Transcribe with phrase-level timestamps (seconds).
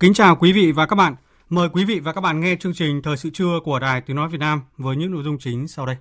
[0.00, 1.16] Kính chào quý vị và các bạn.
[1.48, 4.16] Mời quý vị và các bạn nghe chương trình Thời sự trưa của Đài Tiếng
[4.16, 5.96] Nói Việt Nam với những nội dung chính sau đây.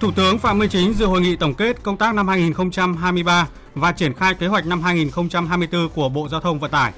[0.00, 3.92] Thủ tướng Phạm Minh Chính dự hội nghị tổng kết công tác năm 2023 và
[3.92, 6.92] triển khai kế hoạch năm 2024 của Bộ Giao thông Vận tải.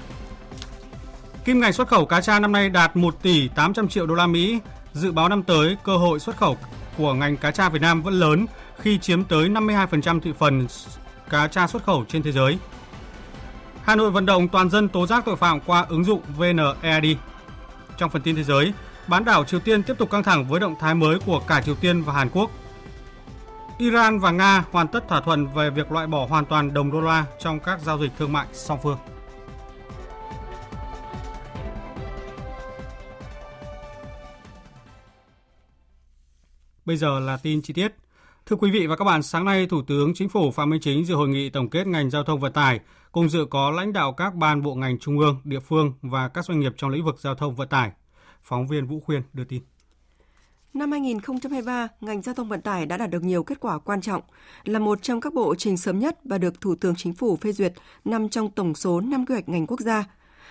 [1.45, 4.27] Kim ngạch xuất khẩu cá tra năm nay đạt 1 tỷ 800 triệu đô la
[4.27, 4.59] Mỹ,
[4.93, 6.57] dự báo năm tới cơ hội xuất khẩu
[6.97, 8.45] của ngành cá tra Việt Nam vẫn lớn
[8.79, 10.67] khi chiếm tới 52% thị phần
[11.29, 12.57] cá tra xuất khẩu trên thế giới.
[13.83, 17.17] Hà Nội vận động toàn dân tố giác tội phạm qua ứng dụng VNEID.
[17.97, 18.73] Trong phần tin thế giới,
[19.07, 21.75] bán đảo Triều Tiên tiếp tục căng thẳng với động thái mới của cả Triều
[21.75, 22.51] Tiên và Hàn Quốc.
[23.77, 27.01] Iran và Nga hoàn tất thỏa thuận về việc loại bỏ hoàn toàn đồng đô
[27.01, 28.97] la trong các giao dịch thương mại song phương.
[36.89, 37.95] Bây giờ là tin chi tiết.
[38.45, 41.05] Thưa quý vị và các bạn, sáng nay Thủ tướng Chính phủ Phạm Minh Chính
[41.05, 42.79] dự hội nghị tổng kết ngành giao thông vận tải,
[43.11, 46.45] cùng dự có lãnh đạo các ban bộ ngành trung ương, địa phương và các
[46.45, 47.91] doanh nghiệp trong lĩnh vực giao thông vận tải.
[48.41, 49.61] Phóng viên Vũ Khuyên đưa tin.
[50.73, 54.21] Năm 2023, ngành giao thông vận tải đã đạt được nhiều kết quả quan trọng,
[54.63, 57.51] là một trong các bộ trình sớm nhất và được Thủ tướng Chính phủ phê
[57.51, 57.73] duyệt
[58.05, 60.05] nằm trong tổng số 5 quy hoạch ngành quốc gia.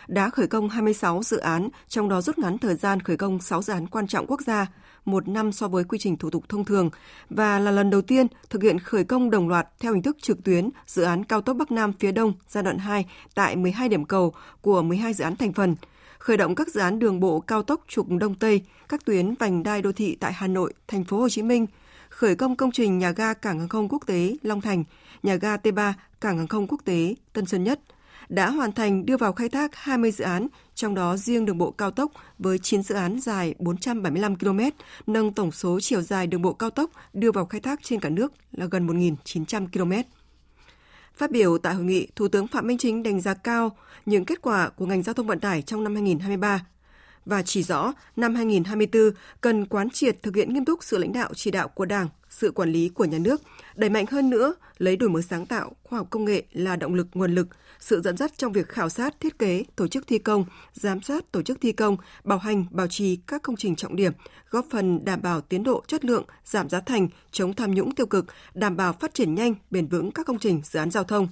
[0.07, 3.63] Đã khởi công 26 dự án, trong đó rút ngắn thời gian khởi công 6
[3.63, 4.67] dự án quan trọng quốc gia,
[5.05, 6.91] một năm so với quy trình thủ tục thông thường
[7.31, 10.45] và là lần đầu tiên thực hiện khởi công đồng loạt theo hình thức trực
[10.45, 14.05] tuyến dự án cao tốc Bắc Nam phía Đông giai đoạn 2 tại 12 điểm
[14.05, 15.77] cầu của 12 dự án thành phần,
[16.19, 19.63] khởi động các dự án đường bộ cao tốc trục Đông Tây, các tuyến vành
[19.63, 21.67] đai đô thị tại Hà Nội, thành phố Hồ Chí Minh,
[22.09, 24.85] khởi công công trình nhà ga cảng hàng không quốc tế Long Thành,
[25.23, 27.81] nhà ga T3 cảng hàng không quốc tế Tân Sơn Nhất–
[28.29, 31.71] đã hoàn thành đưa vào khai thác 20 dự án, trong đó riêng đường bộ
[31.71, 34.61] cao tốc với 9 dự án dài 475 km,
[35.07, 38.09] nâng tổng số chiều dài đường bộ cao tốc đưa vào khai thác trên cả
[38.09, 39.93] nước là gần 1.900 km.
[41.17, 44.43] Phát biểu tại hội nghị, Thủ tướng Phạm Minh Chính đánh giá cao những kết
[44.43, 46.67] quả của ngành giao thông vận tải trong năm 2023
[47.29, 51.31] và chỉ rõ năm 2024 cần quán triệt thực hiện nghiêm túc sự lãnh đạo
[51.35, 53.43] chỉ đạo của Đảng, sự quản lý của nhà nước,
[53.77, 56.95] đẩy mạnh hơn nữa lấy đổi mới sáng tạo, khoa học công nghệ là động
[56.95, 57.49] lực nguồn lực,
[57.81, 61.33] sự dẫn dắt trong việc khảo sát, thiết kế, tổ chức thi công, giám sát
[61.33, 64.13] tổ chức thi công, bảo hành, bảo trì các công trình trọng điểm,
[64.51, 68.07] góp phần đảm bảo tiến độ chất lượng, giảm giá thành, chống tham nhũng tiêu
[68.07, 71.29] cực, đảm bảo phát triển nhanh, bền vững các công trình dự án giao thông.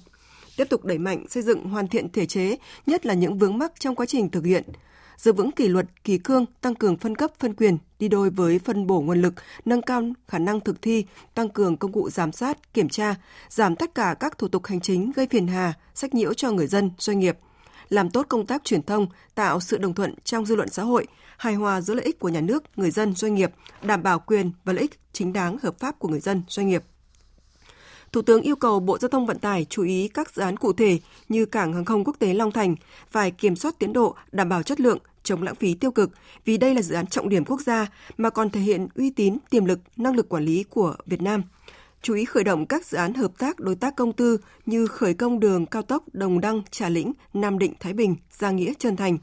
[0.57, 3.71] Tiếp tục đẩy mạnh xây dựng hoàn thiện thể chế, nhất là những vướng mắc
[3.79, 4.63] trong quá trình thực hiện,
[5.17, 8.59] giữ vững kỷ luật, kỷ cương, tăng cường phân cấp, phân quyền, đi đôi với
[8.59, 9.33] phân bổ nguồn lực,
[9.65, 13.15] nâng cao khả năng thực thi, tăng cường công cụ giám sát, kiểm tra,
[13.49, 16.67] giảm tất cả các thủ tục hành chính gây phiền hà, sách nhiễu cho người
[16.67, 17.37] dân, doanh nghiệp,
[17.89, 21.07] làm tốt công tác truyền thông, tạo sự đồng thuận trong dư luận xã hội,
[21.37, 23.51] hài hòa giữa lợi ích của nhà nước, người dân, doanh nghiệp,
[23.81, 26.83] đảm bảo quyền và lợi ích chính đáng hợp pháp của người dân, doanh nghiệp.
[28.11, 30.73] Thủ tướng yêu cầu Bộ Giao thông Vận tải chú ý các dự án cụ
[30.73, 32.75] thể như Cảng hàng không quốc tế Long Thành
[33.09, 36.11] phải kiểm soát tiến độ, đảm bảo chất lượng, chống lãng phí tiêu cực
[36.45, 39.37] vì đây là dự án trọng điểm quốc gia mà còn thể hiện uy tín,
[39.49, 41.43] tiềm lực, năng lực quản lý của Việt Nam.
[42.01, 45.13] Chú ý khởi động các dự án hợp tác đối tác công tư như khởi
[45.13, 48.95] công đường cao tốc Đồng Đăng, Trà Lĩnh, Nam Định, Thái Bình, Gia Nghĩa, Trân
[48.95, 49.17] Thành.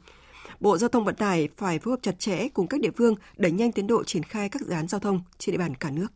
[0.59, 3.51] Bộ Giao thông Vận tải phải phối hợp chặt chẽ cùng các địa phương đẩy
[3.51, 6.07] nhanh tiến độ triển khai các dự án giao thông trên địa bàn cả nước.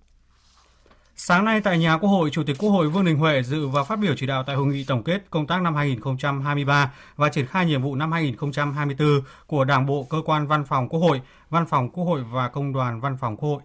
[1.22, 3.84] Sáng nay tại nhà Quốc hội, Chủ tịch Quốc hội Vương Đình Huệ dự và
[3.84, 7.46] phát biểu chỉ đạo tại hội nghị tổng kết công tác năm 2023 và triển
[7.48, 11.66] khai nhiệm vụ năm 2024 của Đảng bộ cơ quan Văn phòng Quốc hội, Văn
[11.66, 13.62] phòng Quốc hội và Công đoàn Văn phòng Quốc hội.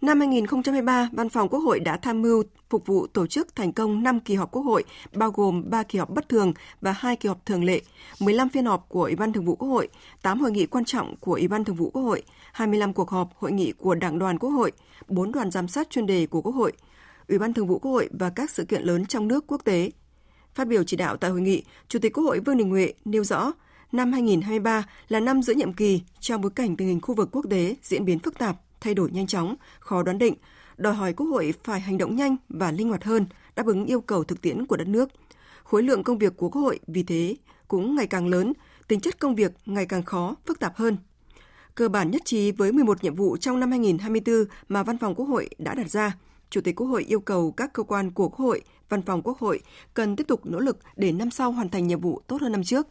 [0.00, 4.02] Năm 2023, Văn phòng Quốc hội đã tham mưu phục vụ tổ chức thành công
[4.02, 4.84] 5 kỳ họp Quốc hội,
[5.14, 7.80] bao gồm 3 kỳ họp bất thường và 2 kỳ họp thường lệ,
[8.20, 9.88] 15 phiên họp của Ủy ban Thường vụ Quốc hội,
[10.22, 12.22] 8 hội nghị quan trọng của Ủy ban Thường vụ Quốc hội,
[12.52, 14.72] 25 cuộc họp hội nghị của Đảng đoàn Quốc hội,
[15.06, 16.72] 4 đoàn giám sát chuyên đề của Quốc hội,
[17.28, 19.90] Ủy ban Thường vụ Quốc hội và các sự kiện lớn trong nước quốc tế.
[20.54, 23.24] Phát biểu chỉ đạo tại hội nghị, Chủ tịch Quốc hội Vương Đình Huệ nêu
[23.24, 23.52] rõ,
[23.92, 27.44] năm 2023 là năm giữa nhiệm kỳ trong bối cảnh tình hình khu vực quốc
[27.50, 30.34] tế diễn biến phức tạp, thay đổi nhanh chóng, khó đoán định,
[30.76, 34.00] đòi hỏi Quốc hội phải hành động nhanh và linh hoạt hơn, đáp ứng yêu
[34.00, 35.08] cầu thực tiễn của đất nước.
[35.64, 37.36] Khối lượng công việc của Quốc hội vì thế
[37.68, 38.52] cũng ngày càng lớn,
[38.88, 40.96] tính chất công việc ngày càng khó, phức tạp hơn.
[41.78, 45.26] Cơ bản nhất trí với 11 nhiệm vụ trong năm 2024 mà Văn phòng Quốc
[45.26, 46.16] hội đã đặt ra,
[46.50, 49.38] Chủ tịch Quốc hội yêu cầu các cơ quan của Quốc hội, Văn phòng Quốc
[49.38, 49.60] hội
[49.94, 52.64] cần tiếp tục nỗ lực để năm sau hoàn thành nhiệm vụ tốt hơn năm
[52.64, 52.86] trước.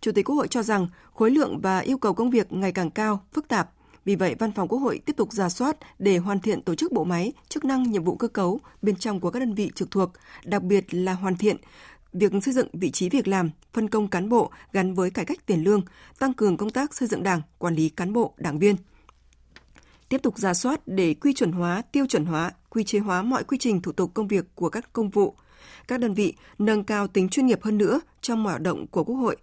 [0.00, 2.90] Chủ tịch Quốc hội cho rằng khối lượng và yêu cầu công việc ngày càng
[2.90, 3.70] cao, phức tạp.
[4.04, 6.92] Vì vậy, Văn phòng Quốc hội tiếp tục ra soát để hoàn thiện tổ chức
[6.92, 9.90] bộ máy, chức năng, nhiệm vụ cơ cấu bên trong của các đơn vị trực
[9.90, 10.10] thuộc,
[10.44, 11.56] đặc biệt là hoàn thiện
[12.12, 15.46] việc xây dựng vị trí việc làm, phân công cán bộ gắn với cải cách
[15.46, 15.82] tiền lương,
[16.18, 18.76] tăng cường công tác xây dựng đảng, quản lý cán bộ, đảng viên.
[20.08, 23.44] Tiếp tục ra soát để quy chuẩn hóa, tiêu chuẩn hóa, quy chế hóa mọi
[23.44, 25.34] quy trình thủ tục công việc của các công vụ.
[25.88, 29.04] Các đơn vị nâng cao tính chuyên nghiệp hơn nữa trong mọi hoạt động của
[29.04, 29.36] Quốc hội.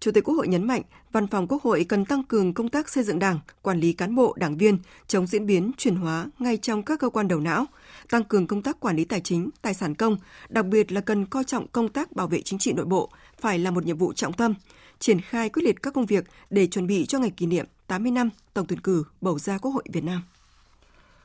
[0.00, 2.88] Chủ tịch Quốc hội nhấn mạnh, Văn phòng Quốc hội cần tăng cường công tác
[2.88, 6.56] xây dựng Đảng, quản lý cán bộ, đảng viên, chống diễn biến, chuyển hóa ngay
[6.56, 7.64] trong các cơ quan đầu não,
[8.10, 10.16] tăng cường công tác quản lý tài chính, tài sản công,
[10.48, 13.10] đặc biệt là cần coi trọng công tác bảo vệ chính trị nội bộ,
[13.40, 14.54] phải là một nhiệm vụ trọng tâm,
[14.98, 18.12] triển khai quyết liệt các công việc để chuẩn bị cho ngày kỷ niệm 80
[18.12, 20.22] năm tổng tuyển cử bầu ra Quốc hội Việt Nam.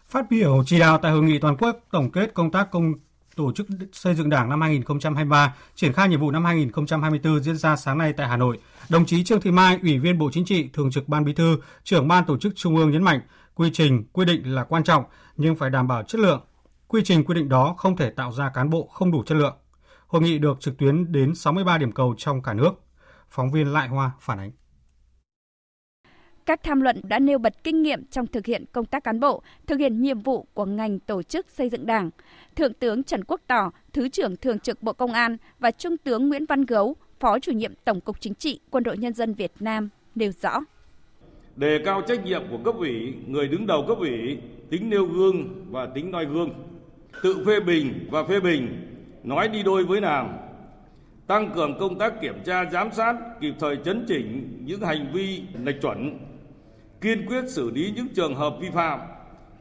[0.07, 2.93] Phát biểu chỉ đạo tại hội nghị toàn quốc tổng kết công tác công
[3.35, 7.75] tổ chức xây dựng Đảng năm 2023, triển khai nhiệm vụ năm 2024 diễn ra
[7.75, 8.59] sáng nay tại Hà Nội,
[8.89, 11.57] đồng chí Trương Thị Mai, Ủy viên Bộ Chính trị, Thường trực Ban Bí thư,
[11.83, 13.21] trưởng Ban Tổ chức Trung ương nhấn mạnh,
[13.55, 15.03] quy trình, quy định là quan trọng
[15.37, 16.41] nhưng phải đảm bảo chất lượng.
[16.87, 19.55] Quy trình quy định đó không thể tạo ra cán bộ không đủ chất lượng.
[20.07, 22.71] Hội nghị được trực tuyến đến 63 điểm cầu trong cả nước.
[23.29, 24.51] Phóng viên Lại Hoa phản ánh.
[26.45, 29.41] Các tham luận đã nêu bật kinh nghiệm trong thực hiện công tác cán bộ,
[29.67, 32.09] thực hiện nhiệm vụ của ngành tổ chức xây dựng Đảng.
[32.55, 36.29] Thượng tướng Trần Quốc Tỏ, Thứ trưởng Thường trực Bộ Công an và Trung tướng
[36.29, 39.51] Nguyễn Văn Gấu, Phó chủ nhiệm Tổng cục Chính trị Quân đội Nhân dân Việt
[39.59, 40.59] Nam nêu rõ.
[41.55, 44.37] Đề cao trách nhiệm của cấp ủy, người đứng đầu cấp ủy,
[44.69, 46.49] tính nêu gương và tính noi gương.
[47.23, 48.87] Tự phê bình và phê bình,
[49.23, 50.27] nói đi đôi với làm.
[51.27, 55.41] Tăng cường công tác kiểm tra giám sát, kịp thời chấn chỉnh những hành vi
[55.63, 56.19] lệch chuẩn,
[57.03, 58.99] kiên quyết xử lý những trường hợp vi phạm,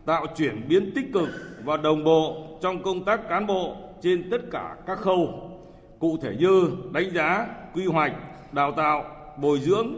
[0.06, 1.28] tạo chuyển biến tích cực
[1.64, 5.50] và đồng bộ trong công tác cán bộ trên tất cả các khâu,
[5.98, 8.12] cụ thể như đánh giá, quy hoạch,
[8.52, 9.04] đào tạo,
[9.36, 9.88] bồi dưỡng,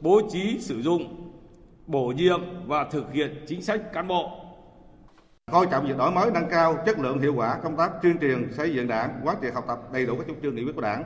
[0.00, 1.32] bố trí sử dụng,
[1.86, 4.30] bổ nhiệm và thực hiện chính sách cán bộ.
[5.52, 8.52] Coi trọng việc đổi mới nâng cao chất lượng hiệu quả công tác tuyên truyền
[8.52, 10.82] xây dựng đảng, quán triệt học tập đầy đủ các chủ trương nghị quyết của
[10.82, 11.04] đảng.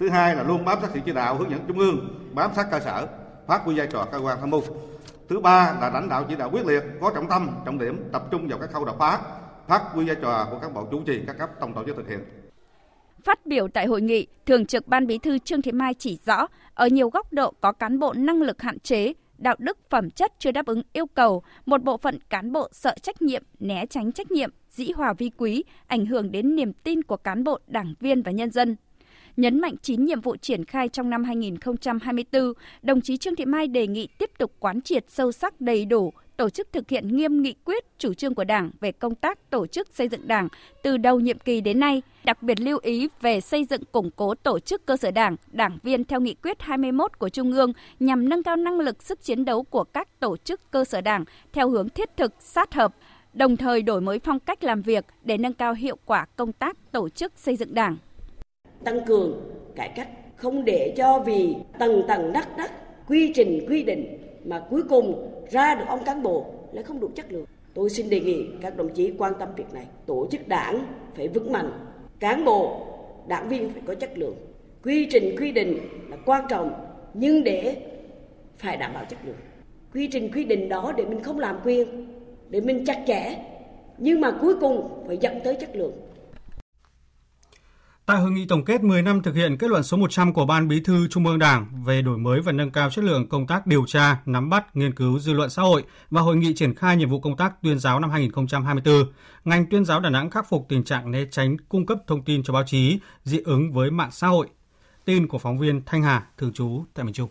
[0.00, 2.66] Thứ hai là luôn bám sát sự chỉ đạo hướng dẫn trung ương, bám sát
[2.70, 3.06] cơ sở,
[3.46, 4.62] phát huy vai trò cơ quan tham mưu
[5.28, 8.22] Thứ ba là lãnh đạo chỉ đạo quyết liệt, có trọng tâm, trọng điểm, tập
[8.30, 9.20] trung vào các khâu đột phá,
[9.68, 12.08] phát huy vai trò của các bộ chủ trì các cấp trong tổ chức thực
[12.08, 12.20] hiện.
[13.24, 16.46] Phát biểu tại hội nghị, Thường trực Ban Bí thư Trương Thị Mai chỉ rõ,
[16.74, 20.32] ở nhiều góc độ có cán bộ năng lực hạn chế, đạo đức phẩm chất
[20.38, 24.12] chưa đáp ứng yêu cầu, một bộ phận cán bộ sợ trách nhiệm, né tránh
[24.12, 27.94] trách nhiệm, dĩ hòa vi quý, ảnh hưởng đến niềm tin của cán bộ, đảng
[28.00, 28.76] viên và nhân dân.
[29.36, 32.52] Nhấn mạnh 9 nhiệm vụ triển khai trong năm 2024,
[32.82, 36.12] đồng chí Trương Thị Mai đề nghị tiếp tục quán triệt sâu sắc đầy đủ,
[36.36, 39.66] tổ chức thực hiện nghiêm nghị quyết chủ trương của Đảng về công tác tổ
[39.66, 40.48] chức xây dựng Đảng
[40.82, 44.34] từ đầu nhiệm kỳ đến nay, đặc biệt lưu ý về xây dựng củng cố
[44.34, 48.28] tổ chức cơ sở Đảng, đảng viên theo nghị quyết 21 của Trung ương nhằm
[48.28, 51.68] nâng cao năng lực sức chiến đấu của các tổ chức cơ sở Đảng theo
[51.68, 52.94] hướng thiết thực, sát hợp,
[53.34, 56.92] đồng thời đổi mới phong cách làm việc để nâng cao hiệu quả công tác
[56.92, 57.96] tổ chức xây dựng Đảng
[58.84, 62.72] tăng cường cải cách, không để cho vì tầng tầng đắc đắc
[63.08, 67.08] quy trình quy định mà cuối cùng ra được ông cán bộ là không đủ
[67.14, 67.44] chất lượng.
[67.74, 69.86] Tôi xin đề nghị các đồng chí quan tâm việc này.
[70.06, 71.70] Tổ chức đảng phải vững mạnh.
[72.20, 72.86] Cán bộ,
[73.28, 74.34] đảng viên phải có chất lượng.
[74.84, 75.78] Quy trình quy định
[76.10, 76.72] là quan trọng,
[77.14, 77.76] nhưng để
[78.56, 79.36] phải đảm bảo chất lượng.
[79.94, 82.06] Quy trình quy định đó để mình không làm quyền,
[82.48, 83.44] để mình chặt chẽ,
[83.98, 85.92] nhưng mà cuối cùng phải dẫn tới chất lượng.
[88.06, 90.68] Tại hội nghị tổng kết 10 năm thực hiện kết luận số 100 của Ban
[90.68, 93.66] Bí thư Trung ương Đảng về đổi mới và nâng cao chất lượng công tác
[93.66, 96.96] điều tra, nắm bắt, nghiên cứu dư luận xã hội và hội nghị triển khai
[96.96, 99.12] nhiệm vụ công tác tuyên giáo năm 2024,
[99.44, 102.42] ngành tuyên giáo Đà Nẵng khắc phục tình trạng né tránh cung cấp thông tin
[102.42, 104.48] cho báo chí, dị ứng với mạng xã hội.
[105.04, 107.30] Tin của phóng viên Thanh Hà, thường trú tại miền Trung.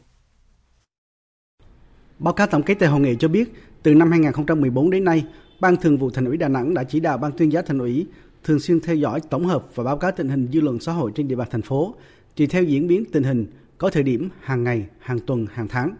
[2.19, 5.25] Báo cáo tổng kết tại hội nghị cho biết, từ năm 2014 đến nay,
[5.59, 8.07] Ban Thường vụ Thành ủy Đà Nẵng đã chỉ đạo Ban tuyên giáo Thành ủy
[8.43, 11.11] thường xuyên theo dõi tổng hợp và báo cáo tình hình dư luận xã hội
[11.15, 11.95] trên địa bàn thành phố,
[12.37, 13.45] tùy theo diễn biến tình hình,
[13.77, 15.95] có thời điểm hàng ngày, hàng tuần, hàng tháng.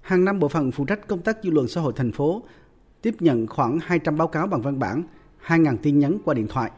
[0.00, 2.42] Hàng năm bộ phận phụ trách công tác dư luận xã hội thành phố
[3.02, 5.02] tiếp nhận khoảng 200 báo cáo bằng văn bản,
[5.46, 6.70] 2.000 tin nhắn qua điện thoại.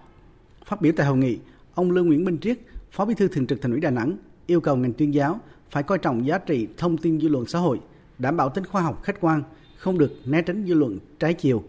[0.67, 1.39] Phát biểu tại hội nghị,
[1.75, 2.59] ông Lương Nguyễn Minh Triết,
[2.91, 5.83] Phó Bí thư Thường trực Thành ủy Đà Nẵng yêu cầu ngành tuyên giáo phải
[5.83, 7.81] coi trọng giá trị thông tin dư luận xã hội,
[8.19, 9.43] đảm bảo tính khoa học khách quan,
[9.77, 11.63] không được né tránh dư luận trái chiều.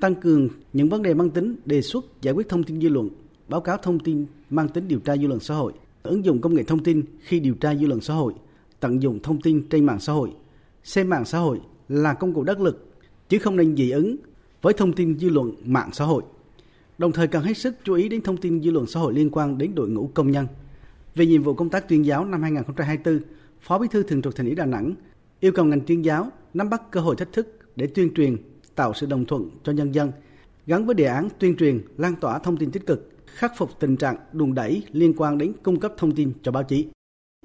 [0.00, 3.10] Tăng cường những vấn đề mang tính đề xuất giải quyết thông tin dư luận,
[3.48, 6.54] báo cáo thông tin mang tính điều tra dư luận xã hội, ứng dụng công
[6.54, 8.34] nghệ thông tin khi điều tra dư luận xã hội,
[8.80, 10.30] tận dụng thông tin trên mạng xã hội,
[10.84, 12.86] xem mạng xã hội là công cụ đắc lực
[13.28, 14.16] chứ không nên dị ứng
[14.62, 16.22] với thông tin dư luận mạng xã hội.
[16.98, 19.30] Đồng thời cần hết sức chú ý đến thông tin dư luận xã hội liên
[19.32, 20.46] quan đến đội ngũ công nhân.
[21.14, 23.20] Về nhiệm vụ công tác tuyên giáo năm 2024,
[23.60, 24.94] Phó Bí thư Thường trực Thành ủy Đà Nẵng
[25.40, 28.36] yêu cầu ngành tuyên giáo nắm bắt cơ hội thách thức để tuyên truyền,
[28.78, 30.12] tạo sự đồng thuận cho nhân dân,
[30.66, 33.96] gắn với đề án tuyên truyền, lan tỏa thông tin tích cực, khắc phục tình
[33.96, 36.86] trạng đùn đẩy liên quan đến cung cấp thông tin cho báo chí.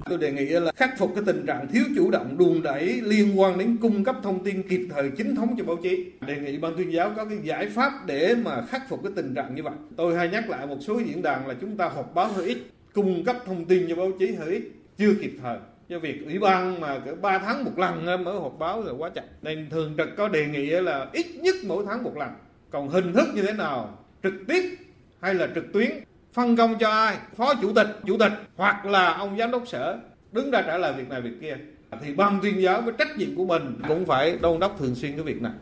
[0.09, 3.39] Tôi đề nghị là khắc phục cái tình trạng thiếu chủ động đùn đẩy liên
[3.39, 6.11] quan đến cung cấp thông tin kịp thời chính thống cho báo chí.
[6.27, 9.33] Đề nghị ban tuyên giáo có cái giải pháp để mà khắc phục cái tình
[9.35, 9.73] trạng như vậy.
[9.97, 12.57] Tôi hay nhắc lại một số diễn đàn là chúng ta họp báo hơi ít,
[12.93, 14.63] cung cấp thông tin cho báo chí hơi ít,
[14.97, 15.57] chưa kịp thời
[15.93, 19.09] cho việc ủy ban mà cỡ 3 tháng một lần mới họp báo là quá
[19.09, 19.23] chậm.
[19.41, 22.29] Nên thường trực có đề nghị là ít nhất mỗi tháng một lần.
[22.69, 24.77] Còn hình thức như thế nào, trực tiếp
[25.21, 25.91] hay là trực tuyến?
[26.33, 27.17] Phân công cho ai?
[27.35, 29.97] Phó chủ tịch chủ tịch hoặc là ông giám đốc sở
[30.31, 31.57] đứng ra trả lời việc này việc kia.
[32.01, 35.12] Thì ban tuyên giáo với trách nhiệm của mình cũng phải đôn đốc thường xuyên
[35.12, 35.53] cái việc này.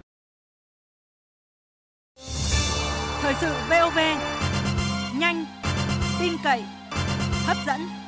[3.21, 3.97] Thời sự VOV
[5.19, 5.45] nhanh
[6.19, 6.63] tin cậy
[7.45, 8.00] hấp dẫn.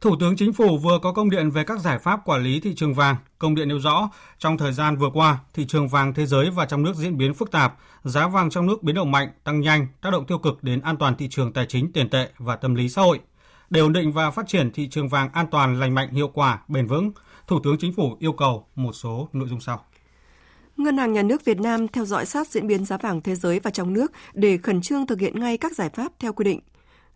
[0.00, 2.74] Thủ tướng Chính phủ vừa có công điện về các giải pháp quản lý thị
[2.74, 3.16] trường vàng.
[3.38, 6.66] Công điện nêu rõ, trong thời gian vừa qua, thị trường vàng thế giới và
[6.66, 7.74] trong nước diễn biến phức tạp,
[8.04, 10.96] giá vàng trong nước biến động mạnh, tăng nhanh, tác động tiêu cực đến an
[10.96, 13.20] toàn thị trường tài chính tiền tệ và tâm lý xã hội.
[13.70, 16.58] Để ổn định và phát triển thị trường vàng an toàn, lành mạnh, hiệu quả,
[16.68, 17.12] bền vững,
[17.46, 19.84] Thủ tướng Chính phủ yêu cầu một số nội dung sau.
[20.76, 23.60] Ngân hàng Nhà nước Việt Nam theo dõi sát diễn biến giá vàng thế giới
[23.60, 26.60] và trong nước để khẩn trương thực hiện ngay các giải pháp theo quy định–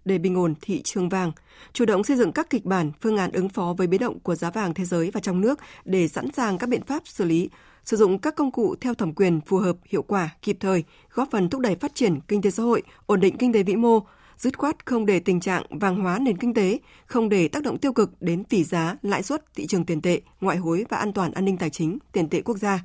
[0.04, 1.32] để bình ổn thị trường vàng,
[1.72, 4.34] chủ động xây dựng các kịch bản, phương án ứng phó với biến động của
[4.34, 7.50] giá vàng thế giới và trong nước để sẵn sàng các biện pháp xử lý,
[7.84, 11.28] sử dụng các công cụ theo thẩm quyền phù hợp, hiệu quả, kịp thời, góp
[11.30, 14.00] phần thúc đẩy phát triển kinh tế xã hội, ổn định kinh tế vĩ mô,
[14.36, 17.78] dứt khoát không để tình trạng vàng hóa nền kinh tế, không để tác động
[17.78, 21.12] tiêu cực đến tỷ giá, lãi suất, thị trường tiền tệ, ngoại hối và an
[21.12, 22.84] toàn an ninh tài chính, tiền tệ quốc gia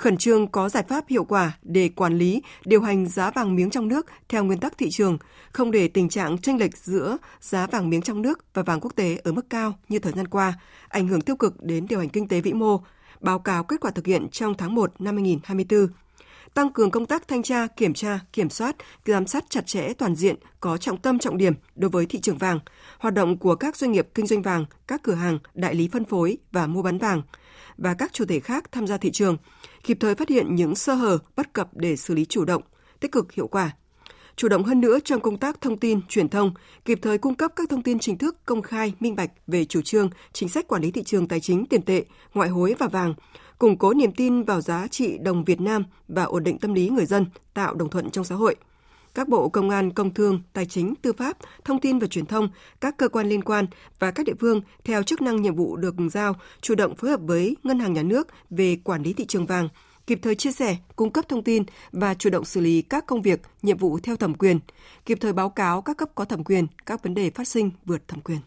[0.00, 3.70] khẩn trương có giải pháp hiệu quả để quản lý, điều hành giá vàng miếng
[3.70, 5.18] trong nước theo nguyên tắc thị trường,
[5.52, 8.96] không để tình trạng tranh lệch giữa giá vàng miếng trong nước và vàng quốc
[8.96, 12.08] tế ở mức cao như thời gian qua, ảnh hưởng tiêu cực đến điều hành
[12.08, 12.80] kinh tế vĩ mô,
[13.20, 15.88] báo cáo kết quả thực hiện trong tháng 1 năm 2024
[16.54, 18.76] tăng cường công tác thanh tra, kiểm tra, kiểm soát,
[19.06, 22.38] giám sát chặt chẽ toàn diện, có trọng tâm trọng điểm đối với thị trường
[22.38, 22.58] vàng,
[22.98, 26.04] hoạt động của các doanh nghiệp kinh doanh vàng, các cửa hàng, đại lý phân
[26.04, 27.22] phối và mua bán vàng
[27.80, 29.36] và các chủ thể khác tham gia thị trường,
[29.84, 32.62] kịp thời phát hiện những sơ hở, bất cập để xử lý chủ động,
[33.00, 33.70] tích cực hiệu quả.
[34.36, 37.52] Chủ động hơn nữa trong công tác thông tin, truyền thông, kịp thời cung cấp
[37.56, 40.82] các thông tin chính thức, công khai, minh bạch về chủ trương, chính sách quản
[40.82, 43.14] lý thị trường tài chính, tiền tệ, ngoại hối và vàng,
[43.58, 46.88] củng cố niềm tin vào giá trị đồng Việt Nam và ổn định tâm lý
[46.88, 48.56] người dân, tạo đồng thuận trong xã hội–
[49.14, 52.48] các bộ công an, công thương, tài chính, tư pháp, thông tin và truyền thông,
[52.80, 53.66] các cơ quan liên quan
[53.98, 57.20] và các địa phương theo chức năng nhiệm vụ được giao chủ động phối hợp
[57.22, 59.68] với Ngân hàng Nhà nước về quản lý thị trường vàng,
[60.06, 63.22] kịp thời chia sẻ, cung cấp thông tin và chủ động xử lý các công
[63.22, 64.58] việc, nhiệm vụ theo thẩm quyền,
[65.06, 68.08] kịp thời báo cáo các cấp có thẩm quyền các vấn đề phát sinh vượt
[68.08, 68.38] thẩm quyền.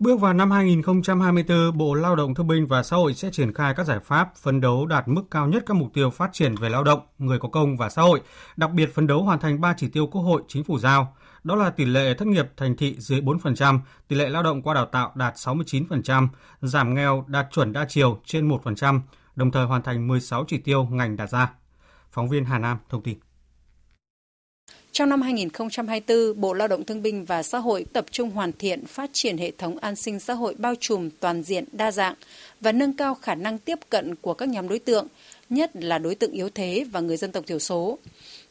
[0.00, 3.74] Bước vào năm 2024, Bộ Lao động Thương binh và Xã hội sẽ triển khai
[3.74, 6.68] các giải pháp phấn đấu đạt mức cao nhất các mục tiêu phát triển về
[6.68, 8.20] lao động, người có công và xã hội,
[8.56, 11.16] đặc biệt phấn đấu hoàn thành 3 chỉ tiêu Quốc hội chính phủ giao.
[11.44, 13.78] Đó là tỷ lệ thất nghiệp thành thị dưới 4%,
[14.08, 16.28] tỷ lệ lao động qua đào tạo đạt 69%,
[16.60, 19.00] giảm nghèo đạt chuẩn đa chiều trên 1%,
[19.36, 21.52] đồng thời hoàn thành 16 chỉ tiêu ngành đặt ra.
[22.10, 23.18] Phóng viên Hà Nam thông tin.
[24.92, 28.86] Trong năm 2024, Bộ Lao động Thương binh và Xã hội tập trung hoàn thiện
[28.86, 32.14] phát triển hệ thống an sinh xã hội bao trùm toàn diện đa dạng
[32.60, 35.06] và nâng cao khả năng tiếp cận của các nhóm đối tượng,
[35.50, 37.98] nhất là đối tượng yếu thế và người dân tộc thiểu số.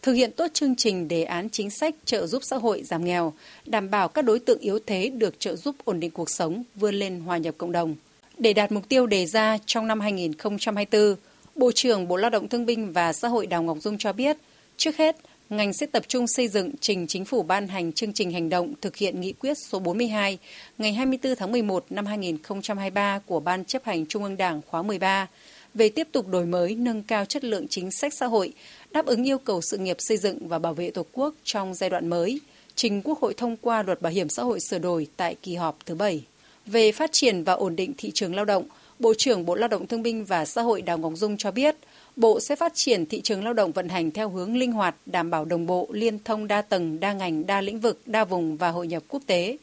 [0.02, 3.34] Thực hiện tốt chương trình đề án chính sách trợ giúp xã hội giảm nghèo,
[3.66, 6.96] đảm bảo các đối tượng yếu thế được trợ giúp ổn định cuộc sống, vươn
[6.96, 7.96] lên hòa nhập cộng đồng.
[8.38, 11.16] Để đạt mục tiêu đề ra trong năm 2024,
[11.56, 14.38] Bộ trưởng Bộ Lao động Thương binh và Xã hội Đào Ngọc Dung cho biết,
[14.78, 15.16] trước hết,
[15.50, 18.74] ngành sẽ tập trung xây dựng trình chính phủ ban hành chương trình hành động
[18.82, 20.38] thực hiện nghị quyết số 42
[20.78, 25.28] ngày 24 tháng 11 năm 2023 của Ban chấp hành Trung ương Đảng khóa 13
[25.74, 28.54] về tiếp tục đổi mới nâng cao chất lượng chính sách xã hội,
[28.92, 31.90] đáp ứng yêu cầu sự nghiệp xây dựng và bảo vệ Tổ quốc trong giai
[31.90, 32.40] đoạn mới,
[32.76, 35.78] trình Quốc hội thông qua luật bảo hiểm xã hội sửa đổi tại kỳ họp
[35.86, 36.24] thứ 7.
[36.66, 38.64] Về phát triển và ổn định thị trường lao động,
[39.00, 41.76] Bộ trưởng Bộ Lao động Thương binh và Xã hội Đào Ngọc Dung cho biết–
[42.20, 45.30] Bộ sẽ phát triển thị trường lao động vận hành theo hướng linh hoạt, đảm
[45.30, 48.70] bảo đồng bộ, liên thông đa tầng, đa ngành, đa lĩnh vực, đa vùng và
[48.70, 49.58] hội nhập quốc tế,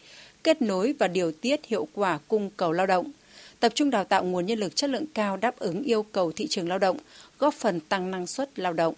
[0.44, 3.10] kết nối và điều tiết hiệu quả cung cầu lao động,
[3.60, 6.46] tập trung đào tạo nguồn nhân lực chất lượng cao đáp ứng yêu cầu thị
[6.46, 6.96] trường lao động,
[7.38, 8.94] góp phần tăng năng suất lao động.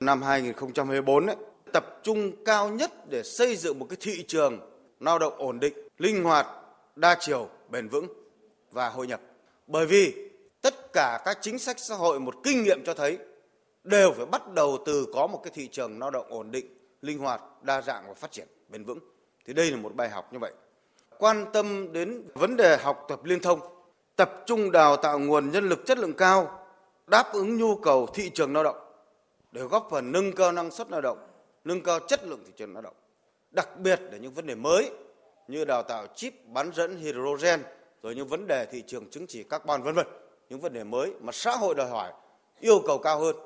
[0.00, 1.36] Năm 2024 ấy,
[1.72, 4.60] tập trung cao nhất để xây dựng một cái thị trường
[5.00, 6.46] lao động ổn định, linh hoạt,
[6.96, 8.06] đa chiều, bền vững
[8.72, 9.20] và hội nhập.
[9.66, 10.23] Bởi vì
[10.94, 13.18] cả các chính sách xã hội một kinh nghiệm cho thấy
[13.84, 16.66] đều phải bắt đầu từ có một cái thị trường lao động ổn định,
[17.02, 18.98] linh hoạt, đa dạng và phát triển bền vững.
[19.46, 20.52] Thì đây là một bài học như vậy.
[21.18, 23.60] Quan tâm đến vấn đề học tập liên thông,
[24.16, 26.66] tập trung đào tạo nguồn nhân lực chất lượng cao,
[27.06, 28.76] đáp ứng nhu cầu thị trường lao động
[29.52, 31.18] để góp phần nâng cao năng suất lao động,
[31.64, 32.94] nâng cao chất lượng thị trường lao động.
[33.50, 34.90] Đặc biệt là những vấn đề mới
[35.48, 37.62] như đào tạo chip bán dẫn hydrogen,
[38.02, 40.06] rồi những vấn đề thị trường chứng chỉ carbon vân vân,
[40.50, 42.12] những vấn đề mới mà xã hội đòi hỏi,
[42.60, 43.36] yêu cầu cao hơn.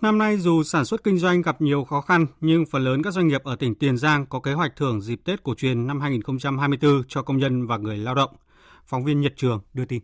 [0.00, 3.12] Năm nay dù sản xuất kinh doanh gặp nhiều khó khăn nhưng phần lớn các
[3.12, 6.00] doanh nghiệp ở tỉnh Tiền Giang có kế hoạch thưởng dịp Tết cổ truyền năm
[6.00, 8.30] 2024 cho công nhân và người lao động.
[8.86, 10.02] Phóng viên Nhật Trường đưa tin.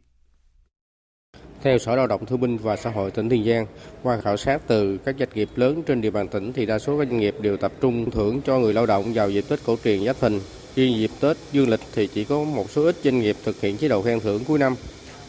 [1.63, 3.67] Theo Sở Lao động Thương binh và Xã hội tỉnh Tiền Giang,
[4.03, 6.99] qua khảo sát từ các doanh nghiệp lớn trên địa bàn tỉnh thì đa số
[6.99, 9.77] các doanh nghiệp đều tập trung thưởng cho người lao động vào dịp Tết cổ
[9.85, 10.41] truyền Giáp Thìn.
[10.77, 13.77] Riêng dịp Tết dương lịch thì chỉ có một số ít doanh nghiệp thực hiện
[13.77, 14.75] chế độ khen thưởng cuối năm.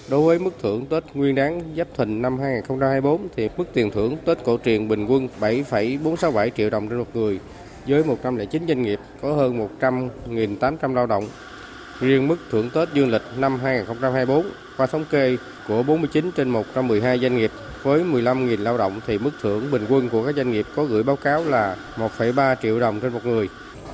[0.09, 4.17] Đối với mức thưởng Tết Nguyên đáng Giáp Thìn năm 2024 thì mức tiền thưởng
[4.25, 7.39] Tết cổ truyền bình quân 7,467 triệu đồng trên một người
[7.87, 11.27] với 109 doanh nghiệp có hơn 100.800 lao động.
[11.99, 14.45] Riêng mức thưởng Tết dương lịch năm 2024
[14.77, 17.51] qua thống kê của 49 trên 112 doanh nghiệp
[17.83, 21.03] với 15.000 lao động thì mức thưởng bình quân của các doanh nghiệp có gửi
[21.03, 23.49] báo cáo là 1,3 triệu đồng trên một người.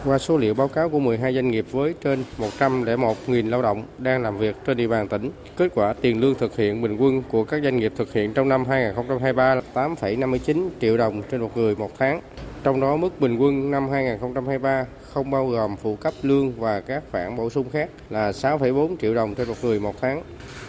[0.06, 2.24] Qua số liệu báo cáo của 12 doanh nghiệp với trên
[2.60, 6.58] 101.000 lao động đang làm việc trên địa bàn tỉnh, kết quả tiền lương thực
[6.58, 10.98] hiện bình quân của các doanh nghiệp thực hiện trong năm 2023 là 8,59 triệu
[10.98, 12.22] đồng trên một người một tháng.
[12.63, 17.04] Trong đó mức bình quân năm 2023 không bao gồm phụ cấp lương và các
[17.12, 20.24] khoản bổ sung khác là 6,4 triệu đồng trên một người một tháng.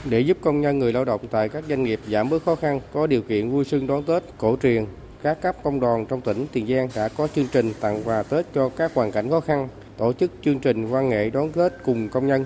[0.05, 2.81] Để giúp công nhân người lao động tại các doanh nghiệp giảm bớt khó khăn,
[2.92, 4.87] có điều kiện vui xuân đón Tết cổ truyền,
[5.22, 8.46] các cấp công đoàn trong tỉnh Tiền Giang đã có chương trình tặng quà Tết
[8.54, 12.09] cho các hoàn cảnh khó khăn, tổ chức chương trình văn nghệ đón Tết cùng
[12.09, 12.44] công nhân.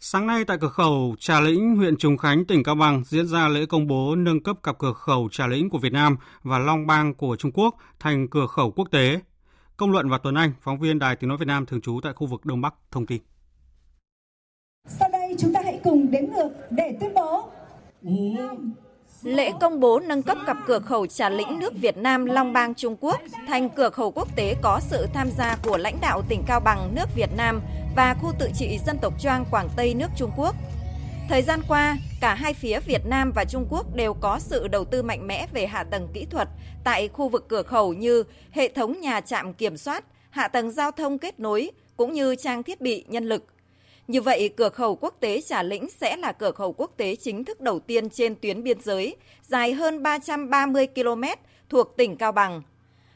[0.00, 3.48] Sáng nay tại cửa khẩu Trà Lĩnh, huyện Trùng Khánh, tỉnh Cao Bằng diễn ra
[3.48, 6.86] lễ công bố nâng cấp cặp cửa khẩu Trà Lĩnh của Việt Nam và Long
[6.86, 9.20] Bang của Trung Quốc thành cửa khẩu quốc tế.
[9.76, 12.12] Công luận và Tuấn Anh, phóng viên Đài Tiếng Nói Việt Nam thường trú tại
[12.12, 13.22] khu vực Đông Bắc, thông tin.
[14.88, 17.50] Sau đây chúng ta hãy cùng đếm ngược để tuyên bố.
[19.22, 22.74] Lễ công bố nâng cấp cặp cửa khẩu Trà Lĩnh nước Việt Nam Long Bang
[22.74, 26.42] Trung Quốc thành cửa khẩu quốc tế có sự tham gia của lãnh đạo tỉnh
[26.46, 27.60] Cao Bằng nước Việt Nam
[27.96, 30.54] và khu tự trị dân tộc Choang Quảng Tây nước Trung Quốc.
[31.28, 34.84] Thời gian qua, cả hai phía Việt Nam và Trung Quốc đều có sự đầu
[34.84, 36.48] tư mạnh mẽ về hạ tầng kỹ thuật
[36.84, 40.90] tại khu vực cửa khẩu như hệ thống nhà trạm kiểm soát, hạ tầng giao
[40.90, 43.44] thông kết nối cũng như trang thiết bị nhân lực.
[44.10, 47.44] Như vậy, cửa khẩu quốc tế Trà Lĩnh sẽ là cửa khẩu quốc tế chính
[47.44, 51.22] thức đầu tiên trên tuyến biên giới, dài hơn 330 km
[51.68, 52.62] thuộc tỉnh Cao Bằng.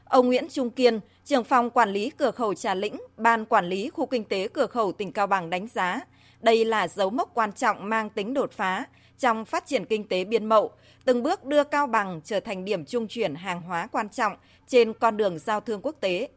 [0.05, 3.91] Ông Nguyễn Trung Kiên, trưởng phòng quản lý cửa khẩu Trà Lĩnh, Ban quản lý
[3.91, 6.01] khu kinh tế cửa khẩu tỉnh Cao Bằng đánh giá,
[6.41, 8.85] đây là dấu mốc quan trọng mang tính đột phá
[9.19, 10.71] trong phát triển kinh tế biên mậu,
[11.05, 14.93] từng bước đưa Cao Bằng trở thành điểm trung chuyển hàng hóa quan trọng trên
[14.93, 16.29] con đường giao thương quốc tế.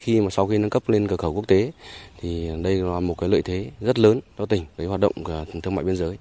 [0.00, 1.72] Khi mà sau khi nâng cấp lên cửa khẩu quốc tế,
[2.20, 5.12] thì đây là một cái lợi thế rất lớn cho tỉnh với hoạt động
[5.62, 6.18] thương mại biên giới.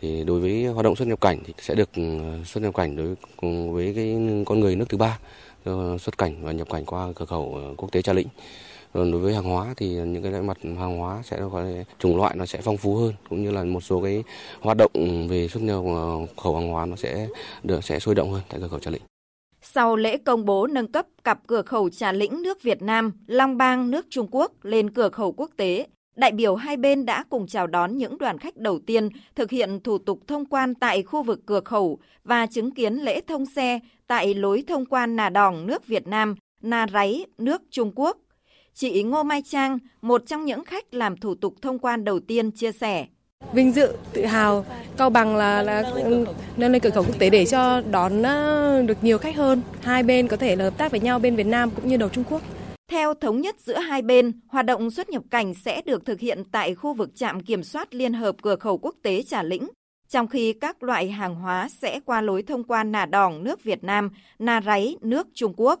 [0.00, 2.02] Thì đối với hoạt động xuất nhập cảnh thì sẽ được ừ,
[2.44, 5.18] xuất nhập cảnh đối cùng với cái con người nước thứ ba
[5.64, 8.28] ờ, xuất cảnh và nhập cảnh qua cửa khẩu ờ, quốc tế Trà Lĩnh.
[8.92, 11.64] Còn đối với hàng hóa thì những cái loại mặt hàng hóa sẽ có
[11.98, 14.22] chủng loại nó sẽ phong phú hơn, cũng như là một số cái
[14.60, 14.92] hoạt động
[15.28, 17.28] về xuất nhập ờ, khẩu hàng hóa nó sẽ
[17.62, 19.02] được, sẽ sôi động hơn tại cửa khẩu Trà Lĩnh.
[19.72, 23.56] Sau lễ công bố nâng cấp cặp cửa khẩu Trà Lĩnh nước Việt Nam, Long
[23.56, 27.46] Bang nước Trung Quốc lên cửa khẩu quốc tế, đại biểu hai bên đã cùng
[27.46, 31.22] chào đón những đoàn khách đầu tiên thực hiện thủ tục thông quan tại khu
[31.22, 35.66] vực cửa khẩu và chứng kiến lễ thông xe tại lối thông quan Nà Đòn
[35.66, 38.18] nước Việt Nam, Na Ráy nước Trung Quốc.
[38.74, 42.50] Chị Ngô Mai Trang, một trong những khách làm thủ tục thông quan đầu tiên
[42.50, 43.06] chia sẻ.
[43.52, 44.64] Vinh dự, tự hào,
[44.96, 48.82] Cao Bằng là là ừ, nâng lên cửa khẩu quốc tế để cho đón ờ,
[48.82, 49.62] được nhiều khách hơn.
[49.82, 52.08] Hai bên có thể là hợp tác với nhau bên Việt Nam cũng như đầu
[52.08, 52.42] Trung Quốc.
[52.90, 56.42] Theo thống nhất giữa hai bên, hoạt động xuất nhập cảnh sẽ được thực hiện
[56.52, 59.68] tại khu vực trạm kiểm soát liên hợp cửa khẩu quốc tế Trà Lĩnh,
[60.08, 63.84] trong khi các loại hàng hóa sẽ qua lối thông quan Nà Đỏng nước Việt
[63.84, 65.80] Nam, Nà Ráy nước Trung Quốc.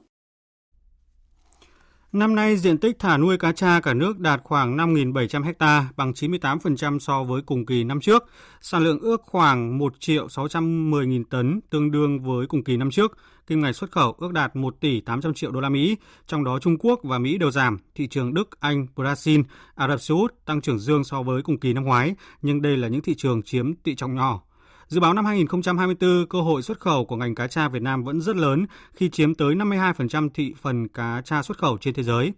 [2.16, 6.12] Năm nay, diện tích thả nuôi cá tra cả nước đạt khoảng 5.700 ha, bằng
[6.12, 8.24] 98% so với cùng kỳ năm trước.
[8.60, 13.18] Sản lượng ước khoảng 1 triệu 610.000 tấn, tương đương với cùng kỳ năm trước.
[13.46, 16.58] Kim ngạch xuất khẩu ước đạt 1 tỷ 800 triệu đô la Mỹ, trong đó
[16.58, 17.78] Trung Quốc và Mỹ đều giảm.
[17.94, 19.42] Thị trường Đức, Anh, Brazil,
[19.74, 22.76] Ả Rập Xê Út tăng trưởng dương so với cùng kỳ năm ngoái, nhưng đây
[22.76, 24.42] là những thị trường chiếm tỷ trọng nhỏ.
[24.88, 28.20] Dự báo năm 2024, cơ hội xuất khẩu của ngành cá tra Việt Nam vẫn
[28.20, 32.32] rất lớn khi chiếm tới 52% thị phần cá tra xuất khẩu trên thế giới.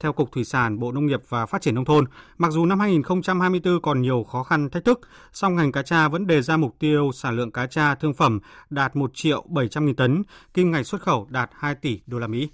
[0.00, 2.04] Theo Cục Thủy sản, Bộ Nông nghiệp và Phát triển Nông thôn,
[2.38, 5.00] mặc dù năm 2024 còn nhiều khó khăn thách thức,
[5.32, 8.40] song ngành cá tra vẫn đề ra mục tiêu sản lượng cá tra thương phẩm
[8.70, 10.22] đạt 1 triệu 700 nghìn tấn,
[10.54, 12.48] kim ngạch xuất khẩu đạt 2 tỷ đô la Mỹ.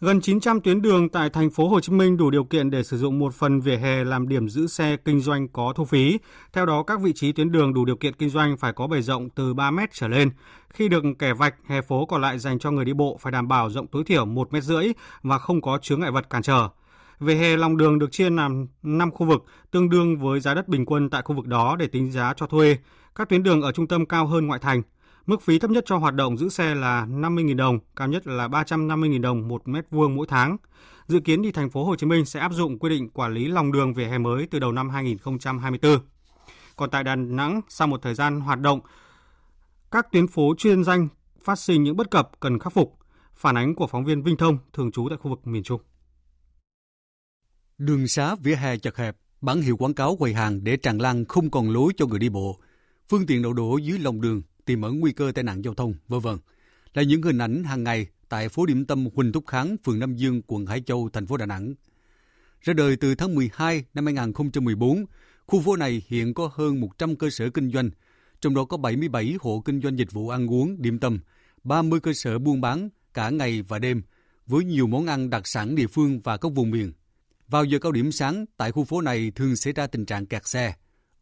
[0.00, 2.98] Gần 900 tuyến đường tại thành phố Hồ Chí Minh đủ điều kiện để sử
[2.98, 6.18] dụng một phần vỉa hè làm điểm giữ xe kinh doanh có thu phí.
[6.52, 9.02] Theo đó, các vị trí tuyến đường đủ điều kiện kinh doanh phải có bề
[9.02, 10.30] rộng từ 3 mét trở lên.
[10.68, 13.48] Khi được kẻ vạch, hè phố còn lại dành cho người đi bộ phải đảm
[13.48, 16.68] bảo rộng tối thiểu 1 mét rưỡi và không có chướng ngại vật cản trở.
[17.20, 20.68] Về hè lòng đường được chia làm 5 khu vực, tương đương với giá đất
[20.68, 22.76] bình quân tại khu vực đó để tính giá cho thuê.
[23.14, 24.82] Các tuyến đường ở trung tâm cao hơn ngoại thành.
[25.26, 28.48] Mức phí thấp nhất cho hoạt động giữ xe là 50.000 đồng, cao nhất là
[28.48, 30.56] 350.000 đồng một mét vuông mỗi tháng.
[31.06, 33.48] Dự kiến thì thành phố Hồ Chí Minh sẽ áp dụng quy định quản lý
[33.48, 35.98] lòng đường vỉa hè mới từ đầu năm 2024.
[36.76, 38.80] Còn tại Đà Nẵng, sau một thời gian hoạt động,
[39.90, 41.08] các tuyến phố chuyên danh
[41.44, 42.98] phát sinh những bất cập cần khắc phục.
[43.34, 45.80] Phản ánh của phóng viên Vinh Thông thường trú tại khu vực miền Trung.
[47.78, 51.24] Đường xá vỉa hè chật hẹp, bản hiệu quảng cáo quầy hàng để tràn lan
[51.24, 52.60] không còn lối cho người đi bộ.
[53.08, 55.94] Phương tiện đậu đổ dưới lòng đường tiềm ẩn nguy cơ tai nạn giao thông,
[56.08, 56.38] vân vân.
[56.94, 60.16] Là những hình ảnh hàng ngày tại phố điểm tâm Huỳnh Thúc Kháng, phường Nam
[60.16, 61.74] Dương, quận Hải Châu, thành phố Đà Nẵng.
[62.60, 65.04] Ra đời từ tháng 12 năm 2014,
[65.46, 67.90] khu phố này hiện có hơn 100 cơ sở kinh doanh,
[68.40, 71.18] trong đó có 77 hộ kinh doanh dịch vụ ăn uống, điểm tâm,
[71.64, 74.02] 30 cơ sở buôn bán cả ngày và đêm,
[74.46, 76.92] với nhiều món ăn đặc sản địa phương và các vùng miền.
[77.48, 80.46] Vào giờ cao điểm sáng, tại khu phố này thường xảy ra tình trạng kẹt
[80.46, 80.74] xe.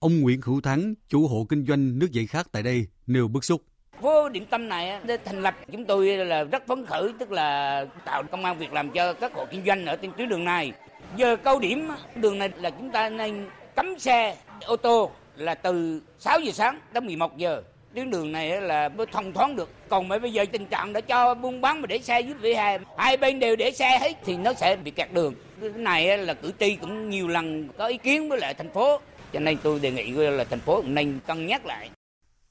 [0.05, 3.45] Ông Nguyễn Hữu Thắng, chủ hộ kinh doanh nước giải khát tại đây, nêu bức
[3.45, 3.63] xúc.
[4.03, 7.85] Phố điểm tâm này để thành lập chúng tôi là rất phấn khởi, tức là
[8.05, 10.73] tạo công an việc làm cho các hộ kinh doanh ở trên tuyến đường này.
[11.17, 14.37] Giờ cao điểm đường này là chúng ta nên cấm xe
[14.67, 17.63] ô tô là từ 6 giờ sáng đến 11 giờ.
[17.95, 19.71] Tuyến đường này là mới thông thoáng được.
[19.89, 22.55] Còn mà bây giờ tình trạng đã cho buôn bán mà để xe dưới vỉa
[22.55, 25.35] hè, hai bên đều để xe hết thì nó sẽ bị kẹt đường.
[25.61, 29.01] Cái này là cử tri cũng nhiều lần có ý kiến với lại thành phố
[29.35, 31.91] cho nên tôi đề nghị là thành phố nên cân nhắc lại.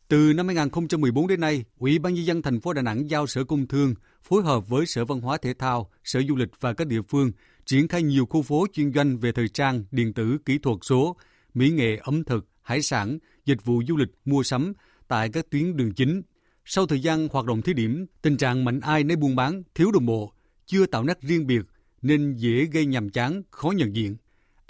[0.08, 3.43] Từ năm 2014 đến nay, Ủy ban nhân dân thành phố Đà Nẵng giao Sở
[3.43, 3.93] Công Thương
[4.24, 7.32] phối hợp với Sở Văn hóa Thể thao, Sở Du lịch và các địa phương
[7.65, 11.17] triển khai nhiều khu phố chuyên doanh về thời trang, điện tử, kỹ thuật số,
[11.54, 14.74] mỹ nghệ, ẩm thực, hải sản, dịch vụ du lịch, mua sắm
[15.08, 16.22] tại các tuyến đường chính.
[16.65, 19.91] Sau thời gian hoạt động thí điểm, tình trạng mạnh ai nấy buôn bán, thiếu
[19.91, 20.34] đồng bộ,
[20.65, 21.62] chưa tạo nét riêng biệt
[22.02, 24.15] nên dễ gây nhàm chán, khó nhận diện.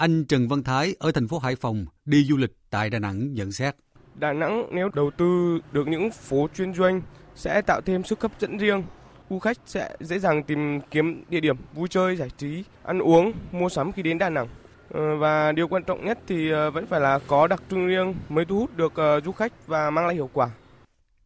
[0.03, 3.33] Anh Trần Văn Thái ở thành phố Hải Phòng đi du lịch tại Đà Nẵng
[3.33, 3.75] nhận xét.
[4.15, 7.01] Đà Nẵng nếu đầu tư được những phố chuyên doanh
[7.35, 8.83] sẽ tạo thêm sức hấp dẫn riêng.
[9.29, 13.31] Du khách sẽ dễ dàng tìm kiếm địa điểm vui chơi, giải trí, ăn uống,
[13.51, 14.47] mua sắm khi đến Đà Nẵng.
[14.89, 18.15] Ờ, và điều quan trọng nhất thì ờ, vẫn phải là có đặc trưng riêng
[18.29, 20.49] mới thu hút được ờ, du khách và mang lại hiệu quả.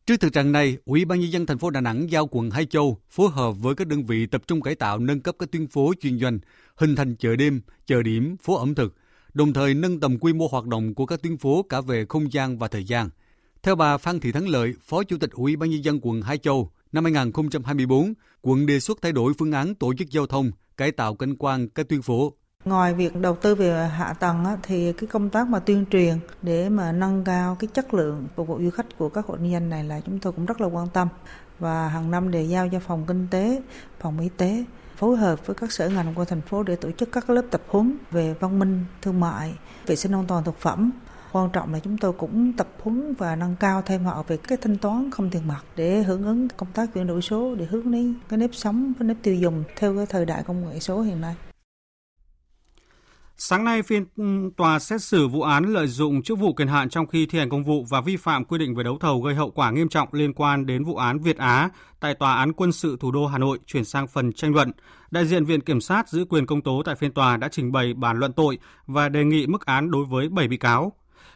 [0.07, 2.65] Trước thực trạng này, Ủy ban nhân dân thành phố Đà Nẵng giao quận Hải
[2.65, 5.67] Châu phối hợp với các đơn vị tập trung cải tạo nâng cấp các tuyến
[5.67, 6.39] phố chuyên doanh,
[6.77, 8.95] hình thành chợ đêm, chợ điểm, phố ẩm thực,
[9.33, 12.33] đồng thời nâng tầm quy mô hoạt động của các tuyến phố cả về không
[12.33, 13.09] gian và thời gian.
[13.63, 16.37] Theo bà Phan Thị Thắng Lợi, Phó Chủ tịch Ủy ban nhân dân quận Hải
[16.37, 20.91] Châu, năm 2024, quận đề xuất thay đổi phương án tổ chức giao thông, cải
[20.91, 22.33] tạo cảnh quan các tuyến phố.
[22.65, 26.69] Ngoài việc đầu tư về hạ tầng thì cái công tác mà tuyên truyền để
[26.69, 29.69] mà nâng cao cái chất lượng phục vụ du khách của các hộ kinh doanh
[29.69, 31.07] này là chúng tôi cũng rất là quan tâm
[31.59, 33.61] và hàng năm đều giao cho phòng kinh tế,
[33.99, 34.63] phòng y tế
[34.97, 37.61] phối hợp với các sở ngành của thành phố để tổ chức các lớp tập
[37.67, 39.53] huấn về văn minh thương mại,
[39.85, 40.91] vệ sinh an toàn thực phẩm.
[41.31, 44.57] Quan trọng là chúng tôi cũng tập huấn và nâng cao thêm họ về cái
[44.57, 47.91] thanh toán không tiền mặt để hưởng ứng công tác chuyển đổi số để hướng
[47.91, 51.01] đến cái nếp sống với nếp tiêu dùng theo cái thời đại công nghệ số
[51.01, 51.35] hiện nay.
[53.39, 54.05] Sáng nay, phiên
[54.57, 57.49] tòa xét xử vụ án lợi dụng chức vụ quyền hạn trong khi thi hành
[57.49, 60.09] công vụ và vi phạm quy định về đấu thầu gây hậu quả nghiêm trọng
[60.11, 61.69] liên quan đến vụ án Việt Á
[61.99, 64.71] tại Tòa án quân sự thủ đô Hà Nội chuyển sang phần tranh luận.
[65.11, 67.93] Đại diện Viện Kiểm sát giữ quyền công tố tại phiên tòa đã trình bày
[67.93, 70.93] bản luận tội và đề nghị mức án đối với 7 bị cáo.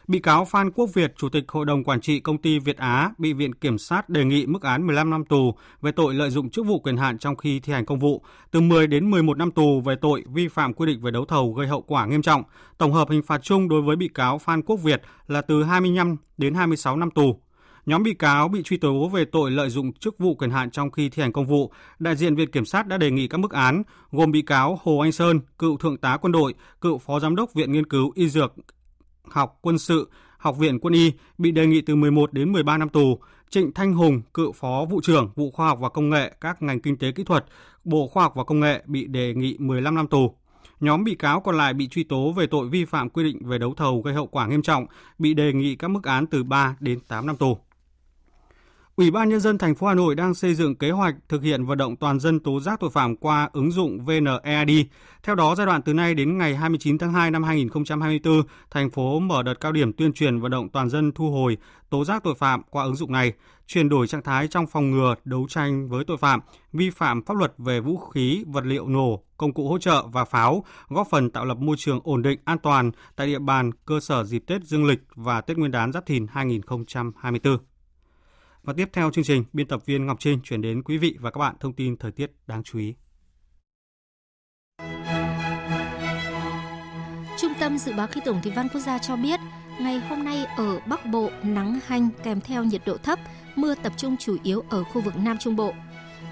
[0.08, 3.10] Bị cáo Phan Quốc Việt, Chủ tịch Hội đồng Quản trị Công ty Việt Á,
[3.18, 6.50] bị Viện Kiểm sát đề nghị mức án 15 năm tù về tội lợi dụng
[6.50, 9.50] chức vụ quyền hạn trong khi thi hành công vụ, từ 10 đến 11 năm
[9.50, 12.42] tù về tội vi phạm quy định về đấu thầu gây hậu quả nghiêm trọng.
[12.78, 16.16] Tổng hợp hình phạt chung đối với bị cáo Phan Quốc Việt là từ 25
[16.38, 17.40] đến 26 năm tù.
[17.86, 20.90] Nhóm bị cáo bị truy tố về tội lợi dụng chức vụ quyền hạn trong
[20.90, 21.72] khi thi hành công vụ.
[21.98, 24.98] Đại diện Viện Kiểm sát đã đề nghị các mức án gồm bị cáo Hồ
[24.98, 28.28] Anh Sơn, cựu thượng tá quân đội, cựu phó giám đốc Viện Nghiên cứu Y
[28.28, 28.54] Dược
[29.28, 32.88] học quân sự, Học viện Quân y bị đề nghị từ 11 đến 13 năm
[32.88, 33.18] tù.
[33.50, 36.80] Trịnh Thanh Hùng, cựu phó vụ trưởng vụ khoa học và công nghệ các ngành
[36.80, 37.44] kinh tế kỹ thuật,
[37.84, 40.34] Bộ Khoa học và Công nghệ bị đề nghị 15 năm tù.
[40.80, 43.58] Nhóm bị cáo còn lại bị truy tố về tội vi phạm quy định về
[43.58, 44.86] đấu thầu gây hậu quả nghiêm trọng,
[45.18, 47.58] bị đề nghị các mức án từ 3 đến 8 năm tù.
[48.96, 51.64] Ủy ban nhân dân thành phố Hà Nội đang xây dựng kế hoạch thực hiện
[51.64, 54.86] vận động toàn dân tố giác tội phạm qua ứng dụng VNEID.
[55.22, 59.20] Theo đó, giai đoạn từ nay đến ngày 29 tháng 2 năm 2024, thành phố
[59.20, 61.56] mở đợt cao điểm tuyên truyền vận động toàn dân thu hồi
[61.90, 63.32] tố giác tội phạm qua ứng dụng này,
[63.66, 66.40] chuyển đổi trạng thái trong phòng ngừa, đấu tranh với tội phạm,
[66.72, 70.24] vi phạm pháp luật về vũ khí, vật liệu nổ, công cụ hỗ trợ và
[70.24, 74.00] pháo, góp phần tạo lập môi trường ổn định, an toàn tại địa bàn cơ
[74.00, 77.58] sở dịp Tết Dương lịch và Tết Nguyên đán Giáp Thìn 2024.
[78.64, 81.30] Và tiếp theo chương trình, biên tập viên Ngọc Trinh chuyển đến quý vị và
[81.30, 82.94] các bạn thông tin thời tiết đáng chú ý.
[87.38, 89.40] Trung tâm Dự báo Khí tượng Thủy văn Quốc gia cho biết,
[89.80, 93.18] ngày hôm nay ở Bắc Bộ nắng hanh kèm theo nhiệt độ thấp,
[93.56, 95.74] mưa tập trung chủ yếu ở khu vực Nam Trung Bộ.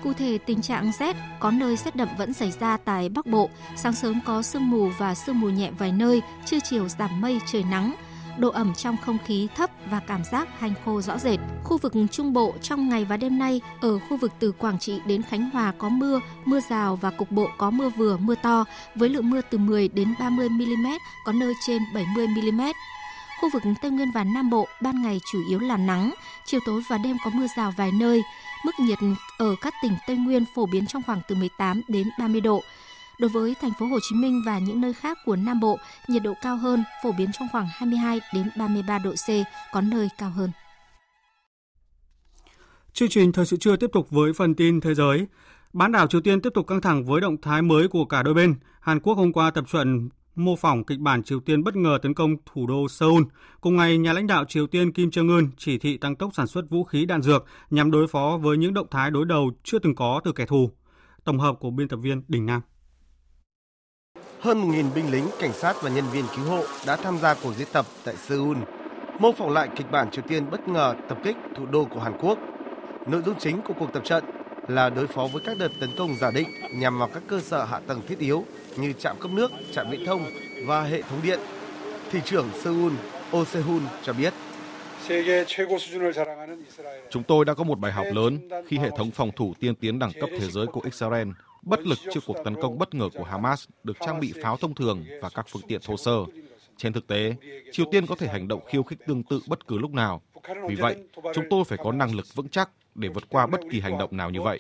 [0.03, 3.51] Cụ thể, tình trạng rét, có nơi rét đậm vẫn xảy ra tại Bắc Bộ,
[3.77, 7.41] sáng sớm có sương mù và sương mù nhẹ vài nơi, trưa chiều giảm mây
[7.47, 7.95] trời nắng,
[8.39, 11.39] độ ẩm trong không khí thấp và cảm giác hanh khô rõ rệt.
[11.65, 15.01] Khu vực Trung Bộ trong ngày và đêm nay, ở khu vực từ Quảng Trị
[15.07, 18.65] đến Khánh Hòa có mưa, mưa rào và cục bộ có mưa vừa, mưa to,
[18.95, 20.87] với lượng mưa từ 10 đến 30 mm,
[21.25, 22.61] có nơi trên 70 mm.
[23.41, 26.15] Khu vực Tây Nguyên và Nam Bộ ban ngày chủ yếu là nắng,
[26.45, 28.23] chiều tối và đêm có mưa rào vài nơi.
[28.65, 28.99] Mức nhiệt
[29.39, 32.63] ở các tỉnh Tây Nguyên phổ biến trong khoảng từ 18 đến 30 độ.
[33.21, 35.79] Đối với thành phố Hồ Chí Minh và những nơi khác của Nam Bộ,
[36.09, 39.29] nhiệt độ cao hơn, phổ biến trong khoảng 22 đến 33 độ C,
[39.73, 40.51] có nơi cao hơn.
[42.93, 45.27] Chương trình thời sự trưa tiếp tục với phần tin thế giới.
[45.73, 48.35] Bán đảo Triều Tiên tiếp tục căng thẳng với động thái mới của cả đôi
[48.35, 48.55] bên.
[48.81, 52.15] Hàn Quốc hôm qua tập trận mô phỏng kịch bản Triều Tiên bất ngờ tấn
[52.15, 53.23] công thủ đô Seoul.
[53.61, 56.47] Cùng ngày, nhà lãnh đạo Triều Tiên Kim Jong Un chỉ thị tăng tốc sản
[56.47, 59.79] xuất vũ khí đạn dược nhằm đối phó với những động thái đối đầu chưa
[59.79, 60.71] từng có từ kẻ thù.
[61.25, 62.61] Tổng hợp của biên tập viên Đình Nam.
[64.41, 67.55] Hơn 1.000 binh lính, cảnh sát và nhân viên cứu hộ đã tham gia cuộc
[67.57, 68.57] diễn tập tại Seoul,
[69.19, 72.19] mô phỏng lại kịch bản Triều Tiên bất ngờ tập kích thủ đô của Hàn
[72.21, 72.39] Quốc.
[73.07, 74.25] Nội dung chính của cuộc tập trận
[74.69, 77.65] là đối phó với các đợt tấn công giả định nhằm vào các cơ sở
[77.65, 78.45] hạ tầng thiết yếu
[78.77, 80.25] như trạm cấp nước, trạm viễn thông
[80.67, 81.41] và hệ thống điện.
[82.11, 82.93] Thị trưởng Seoul
[83.37, 84.33] Oh Se-hun cho biết.
[87.11, 89.99] Chúng tôi đã có một bài học lớn khi hệ thống phòng thủ tiên tiến
[89.99, 91.29] đẳng cấp thế giới của Israel
[91.63, 94.75] bất lực trước cuộc tấn công bất ngờ của Hamas được trang bị pháo thông
[94.75, 96.13] thường và các phương tiện thô sơ.
[96.77, 97.35] Trên thực tế,
[97.73, 100.23] Triều Tiên có thể hành động khiêu khích tương tự bất cứ lúc nào.
[100.69, 100.97] Vì vậy,
[101.35, 104.17] chúng tôi phải có năng lực vững chắc để vượt qua bất kỳ hành động
[104.17, 104.59] nào như vậy.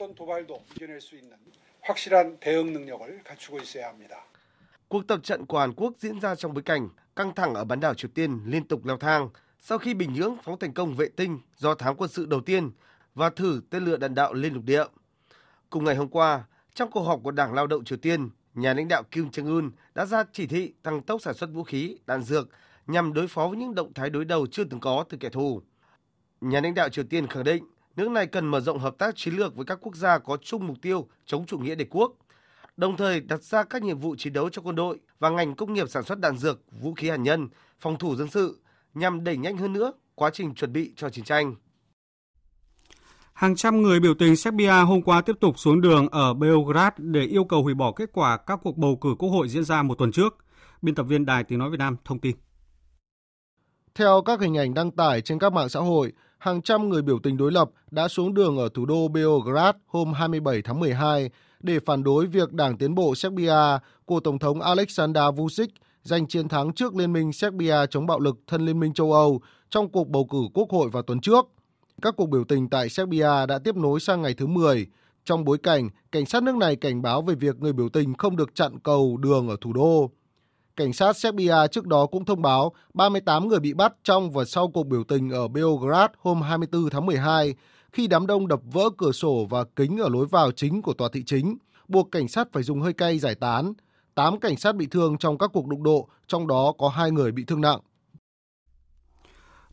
[4.88, 7.80] Cuộc tập trận của Hàn Quốc diễn ra trong bối cảnh căng thẳng ở bán
[7.80, 9.28] đảo Triều Tiên liên tục leo thang
[9.60, 12.70] sau khi Bình Nhưỡng phóng thành công vệ tinh do thám quân sự đầu tiên
[13.14, 14.84] và thử tên lửa đạn đạo lên lục địa.
[15.70, 16.44] Cùng ngày hôm qua,
[16.80, 19.70] trong cuộc họp của Đảng Lao động Triều Tiên, nhà lãnh đạo Kim Jong Un
[19.94, 22.48] đã ra chỉ thị tăng tốc sản xuất vũ khí, đạn dược
[22.86, 25.62] nhằm đối phó với những động thái đối đầu chưa từng có từ kẻ thù.
[26.40, 27.64] Nhà lãnh đạo Triều Tiên khẳng định
[27.96, 30.66] nước này cần mở rộng hợp tác chiến lược với các quốc gia có chung
[30.66, 32.12] mục tiêu chống chủ nghĩa đế quốc,
[32.76, 35.72] đồng thời đặt ra các nhiệm vụ chiến đấu cho quân đội và ngành công
[35.72, 37.48] nghiệp sản xuất đạn dược, vũ khí hạt nhân,
[37.80, 38.60] phòng thủ dân sự
[38.94, 41.54] nhằm đẩy nhanh hơn nữa quá trình chuẩn bị cho chiến tranh.
[43.40, 47.20] Hàng trăm người biểu tình Serbia hôm qua tiếp tục xuống đường ở Belgrade để
[47.20, 49.98] yêu cầu hủy bỏ kết quả các cuộc bầu cử quốc hội diễn ra một
[49.98, 50.36] tuần trước.
[50.82, 52.36] Biên tập viên Đài Tiếng Nói Việt Nam thông tin.
[53.94, 57.18] Theo các hình ảnh đăng tải trên các mạng xã hội, hàng trăm người biểu
[57.22, 61.78] tình đối lập đã xuống đường ở thủ đô Belgrade hôm 27 tháng 12 để
[61.86, 65.68] phản đối việc Đảng Tiến bộ Serbia của Tổng thống Aleksandar Vučić
[66.02, 69.40] giành chiến thắng trước Liên minh Serbia chống bạo lực thân Liên minh châu Âu
[69.70, 71.46] trong cuộc bầu cử quốc hội vào tuần trước–
[72.00, 74.86] các cuộc biểu tình tại Serbia đã tiếp nối sang ngày thứ 10,
[75.24, 78.36] trong bối cảnh cảnh sát nước này cảnh báo về việc người biểu tình không
[78.36, 80.10] được chặn cầu đường ở thủ đô.
[80.76, 84.68] Cảnh sát Serbia trước đó cũng thông báo 38 người bị bắt trong và sau
[84.68, 87.54] cuộc biểu tình ở Beograd hôm 24 tháng 12
[87.92, 91.08] khi đám đông đập vỡ cửa sổ và kính ở lối vào chính của tòa
[91.12, 91.56] thị chính,
[91.88, 93.72] buộc cảnh sát phải dùng hơi cay giải tán.
[94.14, 97.32] 8 cảnh sát bị thương trong các cuộc đụng độ, trong đó có 2 người
[97.32, 97.80] bị thương nặng.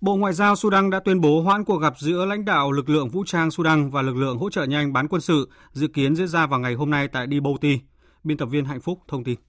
[0.01, 3.09] Bộ Ngoại giao Sudan đã tuyên bố hoãn cuộc gặp giữa lãnh đạo lực lượng
[3.09, 6.27] vũ trang Sudan và lực lượng hỗ trợ nhanh bán quân sự dự kiến diễn
[6.27, 7.77] ra vào ngày hôm nay tại Djibouti.
[8.23, 9.39] Biên tập viên Hạnh Phúc thông tin.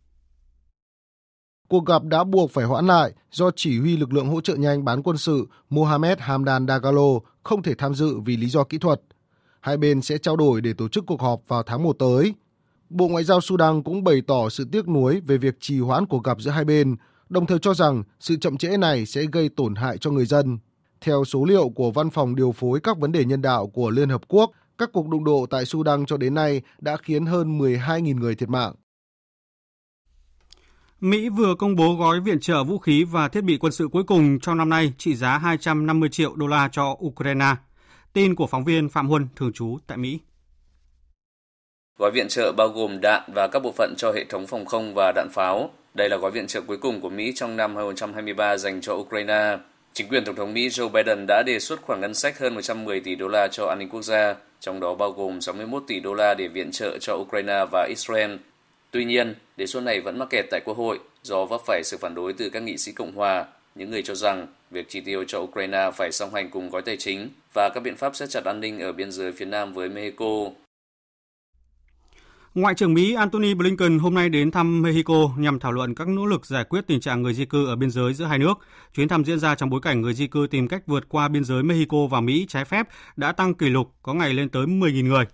[1.69, 4.85] Cuộc gặp đã buộc phải hoãn lại do chỉ huy lực lượng hỗ trợ nhanh
[4.85, 9.01] bán quân sự Mohamed Hamdan Dagalo không thể tham dự vì lý do kỹ thuật.
[9.61, 12.35] Hai bên sẽ trao đổi để tổ chức cuộc họp vào tháng 1 tới.
[12.91, 16.25] Bộ Ngoại giao Sudan cũng bày tỏ sự tiếc nuối về việc trì hoãn cuộc
[16.25, 16.97] gặp giữa hai bên,
[17.29, 20.59] đồng thời cho rằng sự chậm trễ này sẽ gây tổn hại cho người dân.
[21.01, 24.09] Theo số liệu của Văn phòng điều phối các vấn đề nhân đạo của Liên
[24.09, 28.17] Hợp Quốc, các cuộc đụng độ tại Sudan cho đến nay đã khiến hơn 12.000
[28.17, 28.75] người thiệt mạng.
[31.01, 34.05] Mỹ vừa công bố gói viện trợ vũ khí và thiết bị quân sự cuối
[34.05, 37.55] cùng trong năm nay trị giá 250 triệu đô la cho Ukraine.
[38.13, 40.19] Tin của phóng viên Phạm Huân, thường trú tại Mỹ.
[41.99, 44.93] Gói viện trợ bao gồm đạn và các bộ phận cho hệ thống phòng không
[44.95, 45.71] và đạn pháo.
[45.99, 49.57] Đây là gói viện trợ cuối cùng của Mỹ trong năm 2023 dành cho Ukraine.
[49.93, 53.01] Chính quyền Tổng thống Mỹ Joe Biden đã đề xuất khoản ngân sách hơn 110
[53.01, 56.15] tỷ đô la cho an ninh quốc gia, trong đó bao gồm 61 tỷ đô
[56.15, 58.37] la để viện trợ cho Ukraine và Israel.
[58.91, 61.97] Tuy nhiên, đề xuất này vẫn mắc kẹt tại Quốc hội do vấp phải sự
[62.01, 65.25] phản đối từ các nghị sĩ Cộng hòa, những người cho rằng việc chi tiêu
[65.29, 68.45] cho Ukraine phải song hành cùng gói tài chính và các biện pháp siết chặt
[68.45, 70.51] an ninh ở biên giới phía nam với Mexico.
[72.59, 76.27] Ngoại trưởng Mỹ Antony Blinken hôm nay đến thăm Mexico nhằm thảo luận các nỗ
[76.27, 78.59] lực giải quyết tình trạng người di cư ở biên giới giữa hai nước.
[78.95, 81.45] Chuyến thăm diễn ra trong bối cảnh người di cư tìm cách vượt qua biên
[81.45, 85.07] giới Mexico và Mỹ trái phép đã tăng kỷ lục, có ngày lên tới 10.000
[85.09, 85.25] người.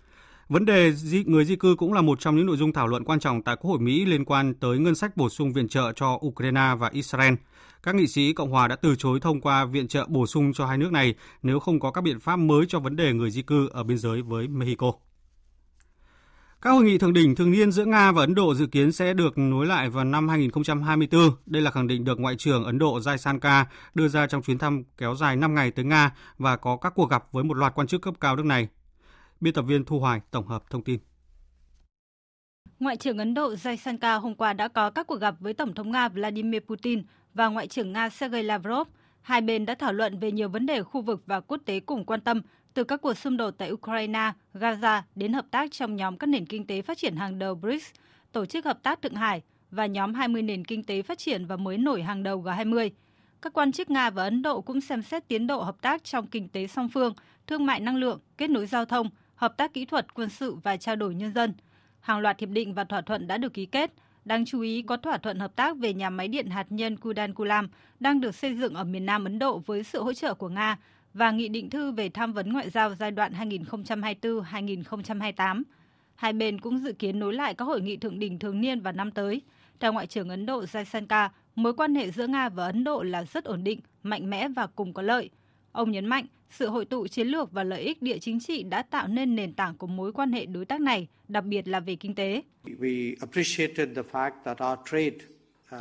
[0.49, 3.05] Vấn đề di, người di cư cũng là một trong những nội dung thảo luận
[3.05, 5.93] quan trọng tại Quốc hội Mỹ liên quan tới ngân sách bổ sung viện trợ
[5.97, 7.35] cho Ukraine và Israel.
[7.83, 10.67] Các nghị sĩ Cộng hòa đã từ chối thông qua viện trợ bổ sung cho
[10.67, 13.43] hai nước này nếu không có các biện pháp mới cho vấn đề người di
[13.43, 14.93] cư ở biên giới với Mexico.
[16.65, 19.15] Các hội nghị thượng đỉnh thường niên giữa Nga và Ấn Độ dự kiến sẽ
[19.15, 21.31] được nối lại vào năm 2024.
[21.47, 24.83] Đây là khẳng định được Ngoại trưởng Ấn Độ Jaisankar đưa ra trong chuyến thăm
[24.99, 27.87] kéo dài 5 ngày tới Nga và có các cuộc gặp với một loạt quan
[27.87, 28.69] chức cấp cao nước này.
[29.41, 30.99] Biên tập viên Thu Hoài tổng hợp thông tin.
[32.79, 35.91] Ngoại trưởng Ấn Độ Jaisankar hôm qua đã có các cuộc gặp với Tổng thống
[35.91, 37.03] Nga Vladimir Putin
[37.35, 38.89] và Ngoại trưởng Nga Sergei Lavrov.
[39.25, 42.05] Hai bên đã thảo luận về nhiều vấn đề khu vực và quốc tế cùng
[42.05, 42.43] quan tâm,
[42.75, 46.47] từ các cuộc xung đột tại Ukraine, Gaza đến hợp tác trong nhóm các nền
[46.47, 47.91] kinh tế phát triển hàng đầu BRICS,
[48.33, 51.57] Tổ chức Hợp tác Thượng Hải và nhóm 20 nền kinh tế phát triển và
[51.57, 52.91] mới nổi hàng đầu G20.
[53.43, 56.27] Các quan chức Nga và Ấn Độ cũng xem xét tiến độ hợp tác trong
[56.27, 57.15] kinh tế song phương,
[57.47, 60.77] thương mại năng lượng, kết nối giao thông, hợp tác kỹ thuật, quân sự và
[60.77, 61.55] trao đổi nhân dân.
[62.01, 63.93] Hàng loạt hiệp định và thỏa thuận đã được ký kết.
[64.25, 67.69] Đáng chú ý có thỏa thuận hợp tác về nhà máy điện hạt nhân Kudankulam
[68.01, 70.79] đang được xây dựng ở miền Nam Ấn Độ với sự hỗ trợ của Nga
[71.15, 75.63] và nghị định thư về tham vấn ngoại giao giai đoạn 2024-2028.
[76.15, 78.93] Hai bên cũng dự kiến nối lại các hội nghị thượng đỉnh thường niên vào
[78.93, 79.43] năm tới.
[79.81, 83.25] Theo Ngoại trưởng Ấn Độ Jaishankar, mối quan hệ giữa Nga và Ấn Độ là
[83.25, 85.31] rất ổn định, mạnh mẽ và cùng có lợi.
[85.75, 88.83] Ông nhấn mạnh, sự hội tụ chiến lược và lợi ích địa chính trị đã
[88.83, 91.97] tạo nên nền tảng của mối quan hệ đối tác này, đặc biệt là về
[91.97, 92.43] kinh tế.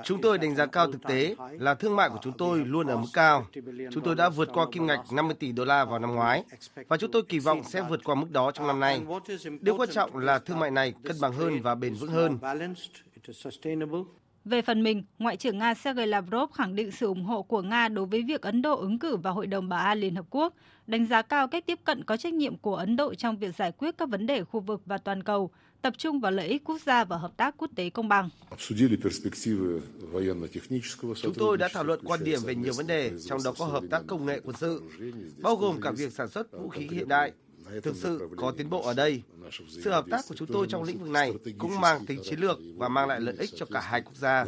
[0.04, 2.98] Chúng tôi đánh giá cao thực tế là thương mại của chúng tôi luôn ở
[2.98, 3.48] mức cao.
[3.92, 6.44] Chúng tôi đã vượt qua kim ngạch 50 tỷ đô la vào năm ngoái
[6.88, 9.02] và chúng tôi kỳ vọng sẽ vượt qua mức đó trong năm nay.
[9.62, 12.38] Điều quan trọng là thương mại này cân bằng hơn và bền vững hơn.
[14.46, 17.88] Về phần mình, Ngoại trưởng Nga Sergei Lavrov khẳng định sự ủng hộ của Nga
[17.88, 20.54] đối với việc Ấn Độ ứng cử vào Hội đồng Bảo an Liên Hợp Quốc,
[20.88, 23.72] đánh giá cao cách tiếp cận có trách nhiệm của Ấn Độ trong việc giải
[23.72, 25.52] quyết các vấn đề khu vực và toàn cầu,
[25.82, 28.30] tập trung vào lợi ích quốc gia và hợp tác quốc tế công bằng.
[31.22, 33.84] Chúng tôi đã thảo luận quan điểm về nhiều vấn đề, trong đó có hợp
[33.90, 34.82] tác công nghệ quân sự,
[35.42, 37.32] bao gồm cả việc sản xuất vũ khí hiện đại.
[37.84, 39.24] Thực sự có tiến bộ ở đây.
[39.70, 42.60] Sự hợp tác của chúng tôi trong lĩnh vực này cũng mang tính chiến lược
[42.78, 44.46] và mang lại lợi ích cho cả hai quốc gia.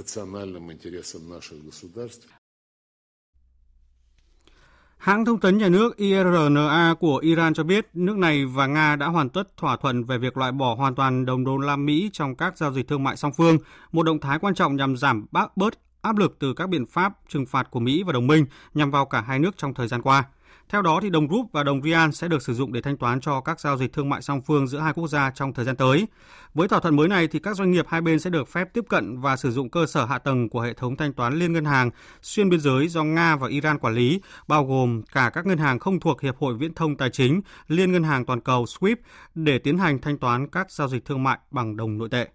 [4.97, 9.07] Hãng thông tấn nhà nước IRNA của Iran cho biết nước này và Nga đã
[9.07, 12.35] hoàn tất thỏa thuận về việc loại bỏ hoàn toàn đồng đô la Mỹ trong
[12.35, 13.57] các giao dịch thương mại song phương,
[13.91, 15.25] một động thái quan trọng nhằm giảm
[15.55, 18.91] bớt áp lực từ các biện pháp trừng phạt của Mỹ và đồng minh nhằm
[18.91, 20.23] vào cả hai nước trong thời gian qua.
[20.69, 23.21] Theo đó, thì đồng rúp và đồng rian sẽ được sử dụng để thanh toán
[23.21, 25.75] cho các giao dịch thương mại song phương giữa hai quốc gia trong thời gian
[25.75, 26.07] tới.
[26.53, 28.85] Với thỏa thuận mới này, thì các doanh nghiệp hai bên sẽ được phép tiếp
[28.89, 31.65] cận và sử dụng cơ sở hạ tầng của hệ thống thanh toán liên ngân
[31.65, 31.89] hàng
[32.21, 35.79] xuyên biên giới do Nga và Iran quản lý, bao gồm cả các ngân hàng
[35.79, 38.95] không thuộc Hiệp hội Viễn thông Tài chính, Liên ngân hàng toàn cầu SWIFT
[39.35, 42.27] để tiến hành thanh toán các giao dịch thương mại bằng đồng nội tệ.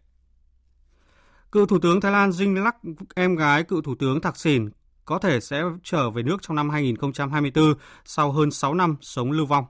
[1.52, 2.76] Cựu Thủ tướng Thái Lan Dinh Lắc,
[3.14, 4.70] em gái cựu Thủ tướng Thạc Sìn,
[5.10, 9.46] có thể sẽ trở về nước trong năm 2024 sau hơn 6 năm sống lưu
[9.46, 9.64] vong.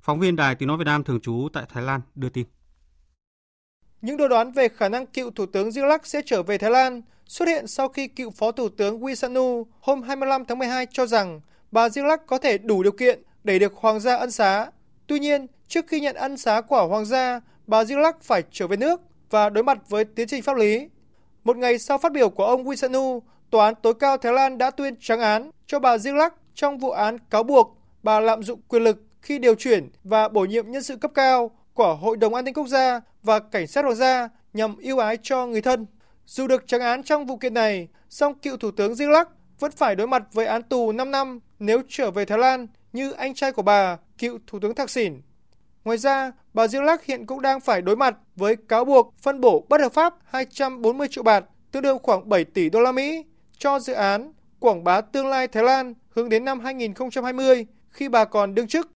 [0.00, 2.46] Phóng viên Đài Tiếng Nói Việt Nam thường trú tại Thái Lan đưa tin.
[4.02, 7.02] Những đồ đoán về khả năng cựu Thủ tướng Lắc sẽ trở về Thái Lan
[7.26, 11.40] xuất hiện sau khi cựu Phó Thủ tướng Wisanu hôm 25 tháng 12 cho rằng
[11.70, 14.70] bà Lắc có thể đủ điều kiện để được Hoàng gia ân xá.
[15.06, 18.76] Tuy nhiên, trước khi nhận ân xá của Hoàng gia, bà Lắc phải trở về
[18.76, 20.88] nước và đối mặt với tiến trình pháp lý.
[21.44, 23.20] Một ngày sau phát biểu của ông Wisanu,
[23.50, 26.90] Tòa án tối cao Thái Lan đã tuyên trắng án cho bà Lắc trong vụ
[26.90, 30.82] án cáo buộc bà lạm dụng quyền lực khi điều chuyển và bổ nhiệm nhân
[30.82, 34.28] sự cấp cao của Hội đồng An ninh Quốc gia và Cảnh sát Hoàng gia
[34.52, 35.86] nhằm ưu ái cho người thân.
[36.26, 39.24] Dù được trắng án trong vụ kiện này, song cựu Thủ tướng Zilak
[39.58, 43.12] vẫn phải đối mặt với án tù 5 năm nếu trở về Thái Lan như
[43.12, 45.20] anh trai của bà, cựu Thủ tướng Thạc Sỉn.
[45.84, 49.66] Ngoài ra, bà Zilak hiện cũng đang phải đối mặt với cáo buộc phân bổ
[49.68, 53.24] bất hợp pháp 240 triệu bạt, tương đương khoảng 7 tỷ đô la Mỹ,
[53.60, 58.24] cho dự án quảng bá tương lai Thái Lan hướng đến năm 2020 khi bà
[58.24, 58.90] còn đương chức.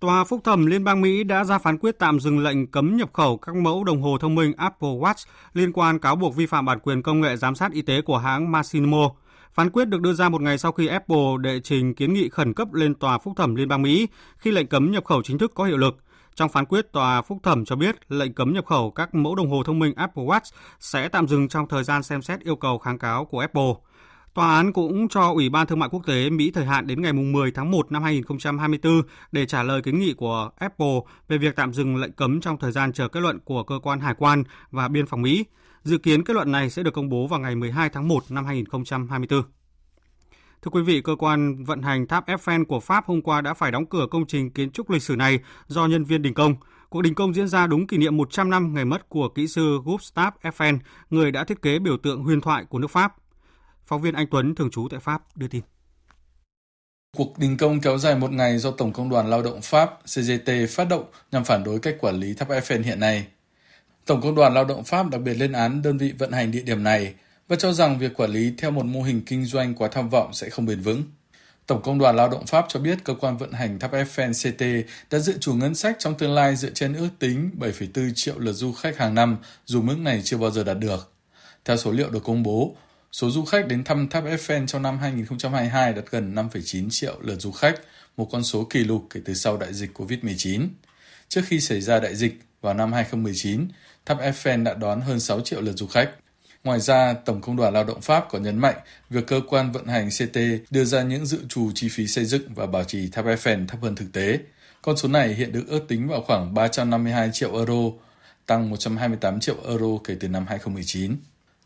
[0.00, 3.12] Tòa phúc thẩm Liên bang Mỹ đã ra phán quyết tạm dừng lệnh cấm nhập
[3.12, 6.64] khẩu các mẫu đồng hồ thông minh Apple Watch liên quan cáo buộc vi phạm
[6.66, 9.10] bản quyền công nghệ giám sát y tế của hãng Masimo.
[9.52, 12.54] Phán quyết được đưa ra một ngày sau khi Apple đệ trình kiến nghị khẩn
[12.54, 15.52] cấp lên Tòa phúc thẩm Liên bang Mỹ khi lệnh cấm nhập khẩu chính thức
[15.54, 15.96] có hiệu lực.
[16.38, 19.50] Trong phán quyết, Tòa phúc thẩm cho biết lệnh cấm nhập khẩu các mẫu đồng
[19.50, 22.78] hồ thông minh Apple Watch sẽ tạm dừng trong thời gian xem xét yêu cầu
[22.78, 23.72] kháng cáo của Apple.
[24.34, 27.12] Tòa án cũng cho Ủy ban Thương mại Quốc tế Mỹ thời hạn đến ngày
[27.12, 31.72] 10 tháng 1 năm 2024 để trả lời kiến nghị của Apple về việc tạm
[31.72, 34.88] dừng lệnh cấm trong thời gian chờ kết luận của cơ quan hải quan và
[34.88, 35.44] biên phòng Mỹ.
[35.82, 38.46] Dự kiến kết luận này sẽ được công bố vào ngày 12 tháng 1 năm
[38.46, 39.42] 2024.
[40.62, 43.70] Thưa quý vị, cơ quan vận hành tháp Eiffel của Pháp hôm qua đã phải
[43.70, 46.54] đóng cửa công trình kiến trúc lịch sử này do nhân viên đình công.
[46.88, 49.78] Cuộc đình công diễn ra đúng kỷ niệm 100 năm ngày mất của kỹ sư
[49.84, 50.78] Gustave Eiffel,
[51.10, 53.14] người đã thiết kế biểu tượng huyền thoại của nước Pháp.
[53.86, 55.62] Phóng viên Anh Tuấn, thường trú tại Pháp, đưa tin.
[57.16, 60.50] Cuộc đình công kéo dài một ngày do Tổng Công đoàn Lao động Pháp CGT
[60.70, 63.26] phát động nhằm phản đối cách quản lý tháp Eiffel hiện nay.
[64.04, 66.62] Tổng Công đoàn Lao động Pháp đặc biệt lên án đơn vị vận hành địa
[66.62, 67.14] điểm này
[67.48, 70.34] và cho rằng việc quản lý theo một mô hình kinh doanh quá tham vọng
[70.34, 71.02] sẽ không bền vững.
[71.66, 74.88] Tổng Công đoàn Lao động Pháp cho biết cơ quan vận hành tháp Eiffel CT
[75.10, 78.52] đã dự trù ngân sách trong tương lai dựa trên ước tính 7,4 triệu lượt
[78.52, 79.36] du khách hàng năm,
[79.66, 81.12] dù mức này chưa bao giờ đạt được.
[81.64, 82.76] Theo số liệu được công bố,
[83.12, 87.40] số du khách đến thăm tháp Eiffel trong năm 2022 đạt gần 5,9 triệu lượt
[87.40, 87.80] du khách,
[88.16, 90.68] một con số kỷ lục kể từ sau đại dịch COVID-19.
[91.28, 93.68] Trước khi xảy ra đại dịch vào năm 2019,
[94.06, 96.10] tháp Eiffel đã đón hơn 6 triệu lượt du khách.
[96.64, 98.76] Ngoài ra, Tổng Công đoàn Lao động Pháp có nhấn mạnh
[99.10, 100.38] việc cơ quan vận hành CT
[100.70, 103.80] đưa ra những dự trù chi phí xây dựng và bảo trì tháp Eiffel thấp
[103.82, 104.38] hơn thực tế.
[104.82, 107.90] Con số này hiện được ước tính vào khoảng 352 triệu euro,
[108.46, 111.16] tăng 128 triệu euro kể từ năm 2019.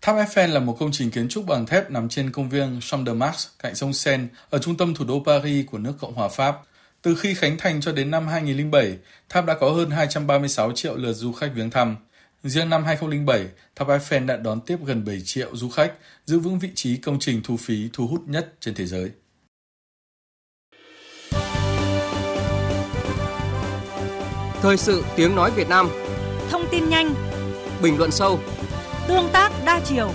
[0.01, 3.07] Tháp Eiffel là một công trình kiến trúc bằng thép nằm trên công viên Champ
[3.07, 6.29] de Mars cạnh sông Seine ở trung tâm thủ đô Paris của nước Cộng hòa
[6.29, 6.57] Pháp.
[7.03, 8.97] Từ khi khánh thành cho đến năm 2007,
[9.29, 11.97] tháp đã có hơn 236 triệu lượt du khách viếng thăm.
[12.45, 15.93] Riêng năm 2007, tháp Eiffel đã đón tiếp gần 7 triệu du khách,
[16.25, 19.11] giữ vững vị trí công trình thu phí thu hút nhất trên thế giới.
[24.63, 25.89] Thời sự tiếng nói Việt Nam
[26.51, 27.15] Thông tin nhanh
[27.83, 28.41] Bình luận sâu
[29.09, 30.13] Tương tác đa chiều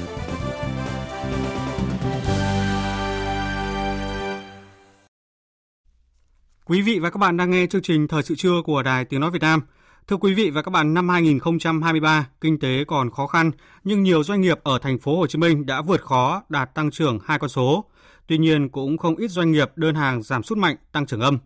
[6.65, 9.19] Quý vị và các bạn đang nghe chương trình Thời sự trưa của Đài Tiếng
[9.19, 9.61] Nói Việt Nam.
[10.07, 13.51] Thưa quý vị và các bạn, năm 2023, kinh tế còn khó khăn,
[13.83, 16.91] nhưng nhiều doanh nghiệp ở thành phố Hồ Chí Minh đã vượt khó đạt tăng
[16.91, 17.85] trưởng hai con số.
[18.27, 21.37] Tuy nhiên, cũng không ít doanh nghiệp đơn hàng giảm sút mạnh, tăng trưởng âm.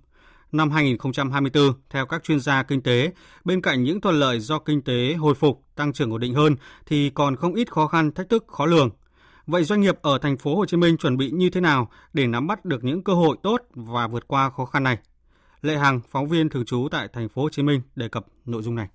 [0.52, 3.12] Năm 2024, theo các chuyên gia kinh tế,
[3.46, 6.56] bên cạnh những thuận lợi do kinh tế hồi phục, tăng trưởng ổn định hơn
[6.86, 8.90] thì còn không ít khó khăn, thách thức khó lường.
[9.48, 12.28] Vậy doanh nghiệp ở thành phố Hồ Chí Minh chuẩn bị như thế nào để
[12.28, 14.98] nắm bắt được những cơ hội tốt và vượt qua khó khăn này?
[15.62, 18.64] Lệ Hằng, phóng viên thường trú tại thành phố Hồ Chí Minh đề cập nội
[18.64, 18.88] dung này.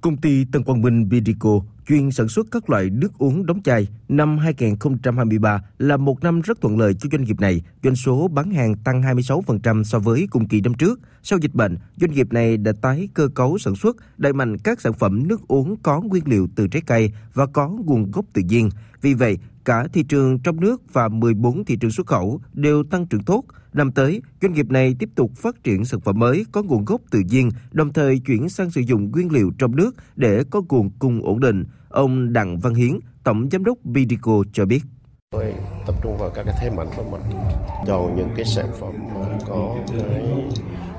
[0.00, 1.50] Công ty Tân Quang Minh BidiCo
[1.88, 6.60] chuyên sản xuất các loại nước uống đóng chai năm 2023 là một năm rất
[6.60, 7.62] thuận lợi cho doanh nghiệp này.
[7.82, 11.00] Doanh số bán hàng tăng 26% so với cùng kỳ năm trước.
[11.22, 14.80] Sau dịch bệnh, doanh nghiệp này đã tái cơ cấu sản xuất, đẩy mạnh các
[14.80, 18.42] sản phẩm nước uống có nguyên liệu từ trái cây và có nguồn gốc tự
[18.42, 18.68] nhiên.
[19.02, 23.06] Vì vậy, cả thị trường trong nước và 14 thị trường xuất khẩu đều tăng
[23.06, 23.44] trưởng tốt.
[23.72, 27.00] Năm tới, doanh nghiệp này tiếp tục phát triển sản phẩm mới có nguồn gốc
[27.10, 30.90] tự nhiên, đồng thời chuyển sang sử dụng nguyên liệu trong nước để có nguồn
[30.98, 31.64] cung ổn định.
[31.88, 34.82] Ông Đặng Văn Hiến, Tổng Giám đốc Bidico cho biết.
[35.30, 35.54] Tôi
[35.86, 37.20] tập trung vào các cái thế mạnh của mình,
[37.86, 38.92] chọn những cái sản phẩm
[39.46, 40.44] có cái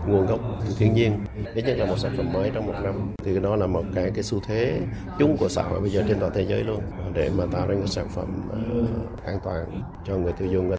[0.07, 0.39] nguồn gốc
[0.77, 1.19] thiên nhiên.
[1.53, 2.93] Ít nhất là một sản phẩm mới trong một năm.
[3.23, 4.81] Thì cái đó là một cái cái xu thế
[5.19, 6.81] chung của xã hội bây giờ trên toàn thế giới luôn
[7.13, 10.71] để mà tạo ra những sản phẩm uh, an toàn cho người tiêu dùng.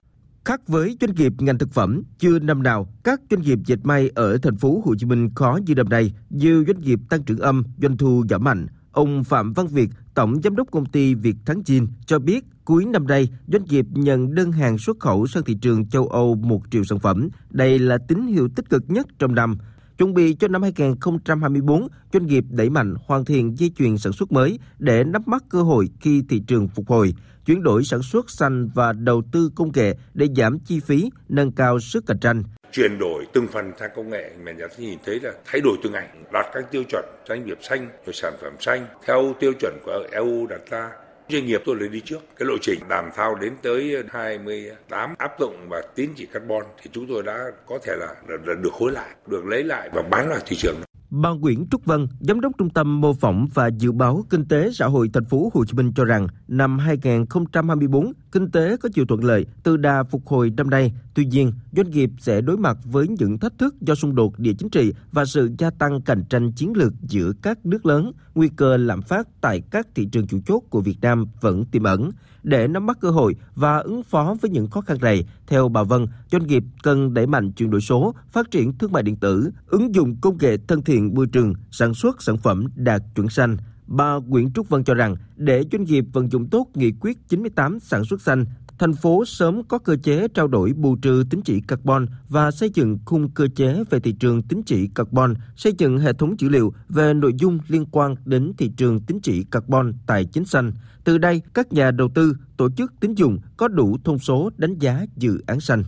[0.45, 4.11] Khác với doanh nghiệp ngành thực phẩm, chưa năm nào các doanh nghiệp dệt may
[4.15, 7.39] ở thành phố Hồ Chí Minh khó như năm nay, nhiều doanh nghiệp tăng trưởng
[7.39, 8.67] âm, doanh thu giảm mạnh.
[8.93, 12.85] Ông Phạm Văn Việt, Tổng Giám đốc công ty Việt Thắng Chin cho biết cuối
[12.85, 16.61] năm nay, doanh nghiệp nhận đơn hàng xuất khẩu sang thị trường châu Âu 1
[16.71, 17.29] triệu sản phẩm.
[17.51, 19.59] Đây là tín hiệu tích cực nhất trong năm.
[19.99, 24.33] Chuẩn bị cho năm 2024, doanh nghiệp đẩy mạnh hoàn thiện dây chuyền sản xuất
[24.33, 27.15] mới để nắm bắt cơ hội khi thị trường phục hồi,
[27.47, 31.53] chuyển đổi sản xuất xanh và đầu tư công nghệ để giảm chi phí, nâng
[31.53, 32.43] cao sức cạnh tranh
[32.73, 34.31] chuyển đổi từng phần sang công nghệ.
[34.43, 37.47] Mà nhà tôi nhìn thấy là thay đổi từng ngày đạt các tiêu chuẩn doanh
[37.47, 38.87] nghiệp xanh rồi sản phẩm xanh.
[39.07, 40.91] Theo tiêu chuẩn của EU đặt ra
[41.29, 42.21] doanh nghiệp tôi lấy đi trước.
[42.37, 46.91] Cái lộ trình làm sao đến tới 28 áp dụng và tín chỉ carbon thì
[46.93, 50.03] chúng tôi đã có thể là, là, là được hối lại được lấy lại và
[50.03, 50.86] bán vào thị trường.
[51.11, 54.71] Bà Nguyễn Trúc Vân, giám đốc Trung tâm mô phỏng và dự báo kinh tế
[54.73, 59.07] xã hội thành phố Hồ Chí Minh cho rằng năm 2024 kinh tế có chiều
[59.07, 60.93] thuận lợi từ đà phục hồi năm nay.
[61.15, 64.53] Tuy nhiên, doanh nghiệp sẽ đối mặt với những thách thức do xung đột địa
[64.59, 68.13] chính trị và sự gia tăng cạnh tranh chiến lược giữa các nước lớn.
[68.35, 71.83] Nguy cơ lạm phát tại các thị trường chủ chốt của Việt Nam vẫn tiềm
[71.83, 72.11] ẩn.
[72.47, 75.83] Để nắm bắt cơ hội và ứng phó với những khó khăn này, theo bà
[75.83, 79.51] Vân, doanh nghiệp cần đẩy mạnh chuyển đổi số, phát triển thương mại điện tử,
[79.67, 83.57] ứng dụng công nghệ thân thiện môi trường, sản xuất sản phẩm đạt chuẩn xanh.
[83.87, 87.81] Bà Nguyễn Trúc Vân cho rằng để doanh nghiệp vận dụng tốt nghị quyết 98
[87.81, 88.45] sản xuất xanh,
[88.79, 92.71] thành phố sớm có cơ chế trao đổi bù trừ tín chỉ carbon và xây
[92.75, 96.49] dựng khung cơ chế về thị trường tín chỉ carbon, xây dựng hệ thống dữ
[96.49, 100.73] liệu về nội dung liên quan đến thị trường tín chỉ carbon tài chính xanh.
[101.05, 104.79] Từ đây, các nhà đầu tư, tổ chức tín dụng có đủ thông số đánh
[104.79, 105.85] giá dự án xanh.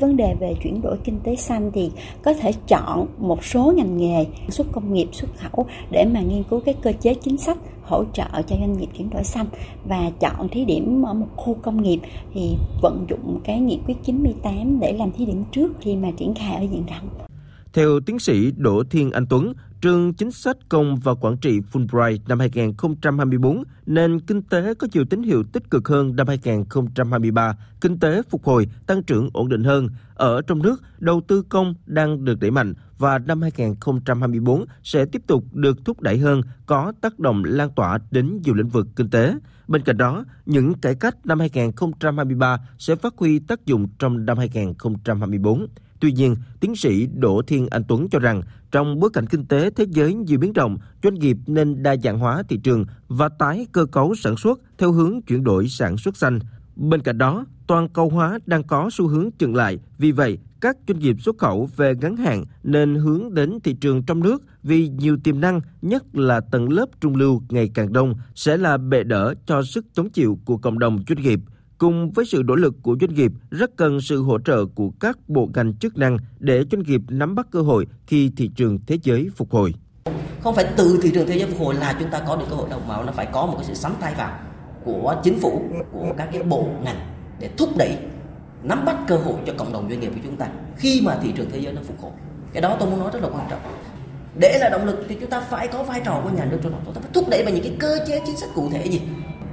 [0.00, 1.90] Vấn đề về chuyển đổi kinh tế xanh thì
[2.22, 6.42] có thể chọn một số ngành nghề xuất công nghiệp xuất khẩu để mà nghiên
[6.42, 9.46] cứu cái cơ chế chính sách hỗ trợ cho doanh nghiệp chuyển đổi xanh
[9.84, 11.98] và chọn thí điểm ở một khu công nghiệp
[12.34, 16.34] thì vận dụng cái nghị quyết 98 để làm thí điểm trước khi mà triển
[16.34, 17.08] khai ở diện rộng.
[17.72, 22.18] Theo tiến sĩ Đỗ Thiên Anh Tuấn, trường chính sách công và quản trị Fulbright
[22.28, 27.98] năm 2024, nền kinh tế có nhiều tín hiệu tích cực hơn năm 2023, kinh
[27.98, 29.88] tế phục hồi, tăng trưởng ổn định hơn.
[30.14, 35.22] Ở trong nước, đầu tư công đang được đẩy mạnh và năm 2024 sẽ tiếp
[35.26, 39.10] tục được thúc đẩy hơn, có tác động lan tỏa đến nhiều lĩnh vực kinh
[39.10, 39.34] tế.
[39.68, 44.38] Bên cạnh đó, những cải cách năm 2023 sẽ phát huy tác dụng trong năm
[44.38, 45.66] 2024.
[46.00, 48.42] Tuy nhiên, tiến sĩ Đỗ Thiên Anh Tuấn cho rằng
[48.72, 52.18] trong bối cảnh kinh tế thế giới nhiều biến động, doanh nghiệp nên đa dạng
[52.18, 56.16] hóa thị trường và tái cơ cấu sản xuất theo hướng chuyển đổi sản xuất
[56.16, 56.38] xanh.
[56.76, 60.76] Bên cạnh đó, toàn cầu hóa đang có xu hướng chừng lại, vì vậy các
[60.88, 64.88] doanh nghiệp xuất khẩu về ngắn hạn nên hướng đến thị trường trong nước vì
[64.88, 69.02] nhiều tiềm năng, nhất là tầng lớp trung lưu ngày càng đông sẽ là bệ
[69.02, 71.40] đỡ cho sức chống chịu của cộng đồng doanh nghiệp–
[71.78, 75.18] Cùng với sự nỗ lực của doanh nghiệp, rất cần sự hỗ trợ của các
[75.28, 78.98] bộ ngành chức năng để doanh nghiệp nắm bắt cơ hội khi thị trường thế
[79.02, 79.74] giới phục hồi.
[80.40, 82.56] Không phải từ thị trường thế giới phục hồi là chúng ta có được cơ
[82.56, 84.38] hội đâu mà nó phải có một cái sự sắm tay vào
[84.84, 85.62] của chính phủ,
[85.92, 86.96] của các cái bộ ngành
[87.40, 87.96] để thúc đẩy
[88.62, 91.32] nắm bắt cơ hội cho cộng đồng doanh nghiệp của chúng ta khi mà thị
[91.36, 92.12] trường thế giới nó phục hồi.
[92.52, 93.60] Cái đó tôi muốn nói rất là quan trọng.
[94.40, 96.72] Để là động lực thì chúng ta phải có vai trò của nhà nước trong
[96.72, 96.78] đó.
[96.84, 99.00] Chúng ta phải thúc đẩy bằng những cái cơ chế chính sách cụ thể gì.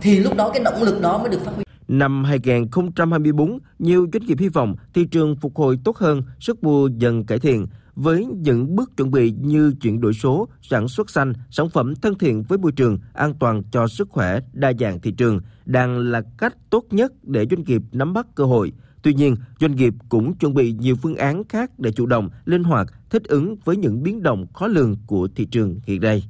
[0.01, 1.62] Thì lúc đó cái động lực đó mới được phát huy.
[1.88, 6.88] Năm 2024, nhiều doanh nghiệp hy vọng thị trường phục hồi tốt hơn, sức mua
[6.88, 11.34] dần cải thiện với những bước chuẩn bị như chuyển đổi số, sản xuất xanh,
[11.49, 15.11] sản phẩm thân thiện với môi trường, an toàn cho sức khỏe, đa dạng thị
[15.11, 18.71] trường đang là cách tốt nhất để doanh nghiệp nắm bắt cơ hội.
[19.01, 22.63] Tuy nhiên, doanh nghiệp cũng chuẩn bị nhiều phương án khác để chủ động, linh
[22.63, 26.23] hoạt, thích ứng với những biến động khó lường của thị trường hiện nay.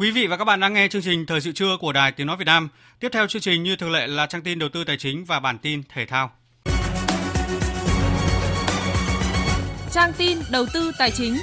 [0.00, 2.26] Quý vị và các bạn đang nghe chương trình Thời sự trưa của Đài Tiếng
[2.26, 2.68] Nói Việt Nam.
[3.00, 5.40] Tiếp theo chương trình như thường lệ là trang tin đầu tư tài chính và
[5.40, 6.30] bản tin thể thao.
[9.90, 11.36] Trang tin đầu tư tài chính.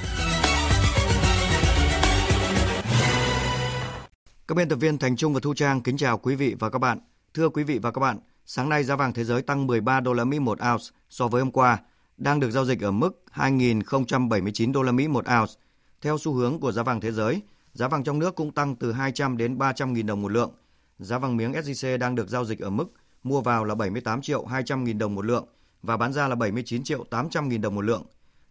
[4.48, 6.80] Các biên tập viên Thành Trung và Thu Trang kính chào quý vị và các
[6.80, 7.00] bạn.
[7.34, 10.14] Thưa quý vị và các bạn, sáng nay giá vàng thế giới tăng 13 đô
[10.14, 11.78] la Mỹ một ounce so với hôm qua,
[12.18, 15.54] đang được giao dịch ở mức 2.079 đô la Mỹ một ounce.
[16.02, 17.42] Theo xu hướng của giá vàng thế giới,
[17.78, 20.52] Giá vàng trong nước cũng tăng từ 200 đến 300 000 đồng một lượng.
[21.00, 22.86] Giá vàng miếng SJC đang được giao dịch ở mức
[23.24, 25.46] mua vào là 78 triệu 200 000 đồng một lượng
[25.82, 28.06] và bán ra là 79 triệu 800 000 đồng một lượng.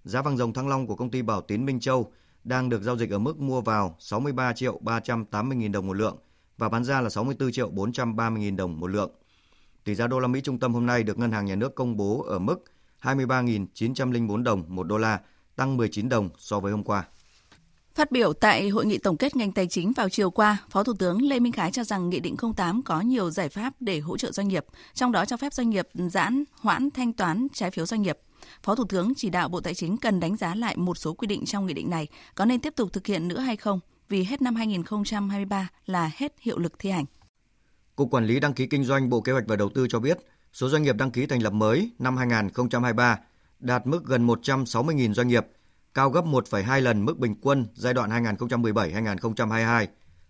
[0.05, 2.13] Giá vàng dòng thăng long của công ty Bảo Tín Minh Châu
[2.45, 6.17] đang được giao dịch ở mức mua vào 63 triệu 380 000 đồng một lượng
[6.59, 9.11] và bán ra là 64 triệu 430 000 đồng một lượng.
[9.85, 11.97] Tỷ giá đô la Mỹ trung tâm hôm nay được Ngân hàng Nhà nước công
[11.97, 12.65] bố ở mức
[13.03, 15.21] 23.904 đồng một đô la,
[15.57, 17.05] tăng 19 đồng so với hôm qua.
[17.97, 20.93] Phát biểu tại hội nghị tổng kết ngành tài chính vào chiều qua, Phó Thủ
[20.99, 24.19] tướng Lê Minh Khái cho rằng Nghị định 08 có nhiều giải pháp để hỗ
[24.19, 27.87] trợ doanh nghiệp, trong đó cho phép doanh nghiệp giãn, hoãn thanh toán trái phiếu
[27.87, 28.19] doanh nghiệp.
[28.63, 31.27] Phó Thủ tướng chỉ đạo Bộ Tài chính cần đánh giá lại một số quy
[31.27, 34.25] định trong nghị định này có nên tiếp tục thực hiện nữa hay không, vì
[34.25, 37.05] hết năm 2023 là hết hiệu lực thi hành.
[37.97, 40.19] Cục Quản lý đăng ký kinh doanh Bộ Kế hoạch và Đầu tư cho biết,
[40.53, 43.19] số doanh nghiệp đăng ký thành lập mới năm 2023
[43.59, 45.47] đạt mức gần 160.000 doanh nghiệp,
[45.97, 49.87] cao gấp 1,2 lần mức bình quân giai đoạn 2017-2022.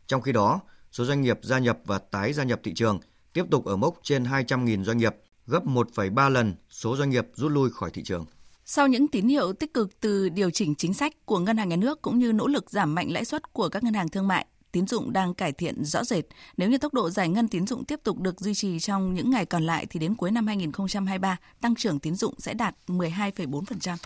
[0.06, 0.60] Trong khi đó,
[0.92, 3.00] số doanh nghiệp gia nhập và tái gia nhập thị trường
[3.32, 5.14] tiếp tục ở mốc trên 200.000 doanh nghiệp,
[5.46, 8.24] gấp 1,3 lần số doanh nghiệp rút lui khỏi thị trường.
[8.64, 11.76] Sau những tín hiệu tích cực từ điều chỉnh chính sách của ngân hàng nhà
[11.76, 14.46] nước cũng như nỗ lực giảm mạnh lãi suất của các ngân hàng thương mại,
[14.72, 16.24] tín dụng đang cải thiện rõ rệt.
[16.56, 19.30] Nếu như tốc độ giải ngân tín dụng tiếp tục được duy trì trong những
[19.30, 23.96] ngày còn lại thì đến cuối năm 2023, tăng trưởng tín dụng sẽ đạt 12,4%.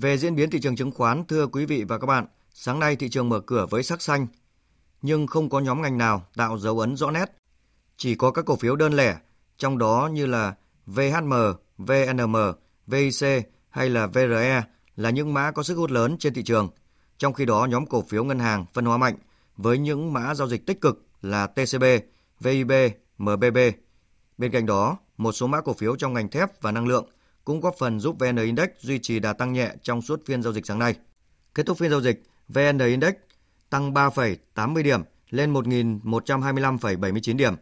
[0.00, 2.96] Về diễn biến thị trường chứng khoán, thưa quý vị và các bạn, sáng nay
[2.96, 4.26] thị trường mở cửa với sắc xanh,
[5.02, 7.32] nhưng không có nhóm ngành nào tạo dấu ấn rõ nét.
[7.96, 9.18] Chỉ có các cổ phiếu đơn lẻ,
[9.56, 10.54] trong đó như là
[10.86, 11.32] VHM,
[11.78, 12.36] VNM,
[12.86, 14.64] VIC hay là VRE
[14.96, 16.68] là những mã có sức hút lớn trên thị trường.
[17.18, 19.16] Trong khi đó, nhóm cổ phiếu ngân hàng phân hóa mạnh
[19.56, 21.84] với những mã giao dịch tích cực là TCB,
[22.40, 22.72] VIB,
[23.18, 23.58] MBB.
[24.38, 27.08] Bên cạnh đó, một số mã cổ phiếu trong ngành thép và năng lượng
[27.48, 30.52] cũng góp phần giúp VN Index duy trì đà tăng nhẹ trong suốt phiên giao
[30.52, 30.94] dịch sáng nay.
[31.54, 33.14] Kết thúc phiên giao dịch, VN Index
[33.70, 37.54] tăng 3,80 điểm lên 1.125,79 điểm.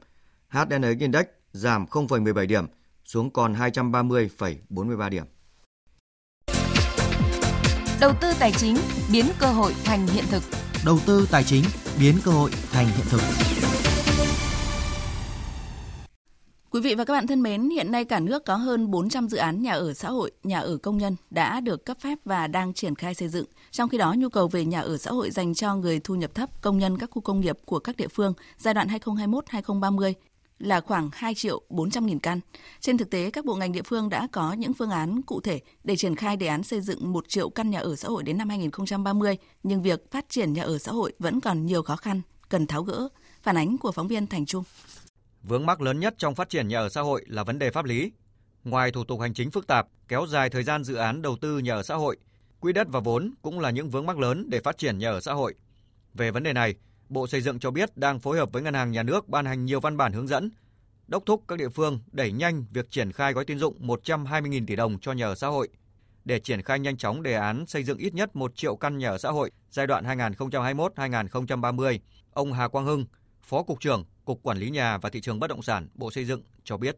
[0.48, 2.66] HNX Index giảm 0,17 điểm
[3.04, 5.24] xuống còn 230,43 điểm.
[8.00, 8.76] Đầu tư tài chính
[9.12, 10.42] biến cơ hội thành hiện thực.
[10.84, 11.64] Đầu tư tài chính
[12.00, 13.20] biến cơ hội thành hiện thực.
[16.76, 19.36] Quý vị và các bạn thân mến, hiện nay cả nước có hơn 400 dự
[19.36, 22.74] án nhà ở xã hội, nhà ở công nhân đã được cấp phép và đang
[22.74, 23.46] triển khai xây dựng.
[23.70, 26.34] Trong khi đó, nhu cầu về nhà ở xã hội dành cho người thu nhập
[26.34, 30.12] thấp, công nhân các khu công nghiệp của các địa phương giai đoạn 2021-2030
[30.58, 32.40] là khoảng 2 triệu 400 nghìn căn.
[32.80, 35.60] Trên thực tế, các bộ ngành địa phương đã có những phương án cụ thể
[35.84, 38.38] để triển khai đề án xây dựng 1 triệu căn nhà ở xã hội đến
[38.38, 42.22] năm 2030, nhưng việc phát triển nhà ở xã hội vẫn còn nhiều khó khăn,
[42.48, 43.08] cần tháo gỡ.
[43.42, 44.64] Phản ánh của phóng viên Thành Trung.
[45.48, 47.84] Vướng mắc lớn nhất trong phát triển nhà ở xã hội là vấn đề pháp
[47.84, 48.12] lý.
[48.64, 51.58] Ngoài thủ tục hành chính phức tạp, kéo dài thời gian dự án đầu tư
[51.58, 52.16] nhà ở xã hội,
[52.60, 55.20] quỹ đất và vốn cũng là những vướng mắc lớn để phát triển nhà ở
[55.20, 55.54] xã hội.
[56.14, 56.74] Về vấn đề này,
[57.08, 59.64] Bộ Xây dựng cho biết đang phối hợp với Ngân hàng Nhà nước ban hành
[59.64, 60.50] nhiều văn bản hướng dẫn,
[61.08, 64.76] đốc thúc các địa phương đẩy nhanh việc triển khai gói tín dụng 120.000 tỷ
[64.76, 65.68] đồng cho nhà ở xã hội.
[66.24, 69.08] Để triển khai nhanh chóng đề án xây dựng ít nhất 1 triệu căn nhà
[69.08, 71.98] ở xã hội giai đoạn 2021-2030,
[72.32, 73.04] ông Hà Quang Hưng,
[73.46, 76.24] Phó Cục trưởng Cục Quản lý Nhà và Thị trường Bất động sản, Bộ Xây
[76.24, 76.96] dựng cho biết.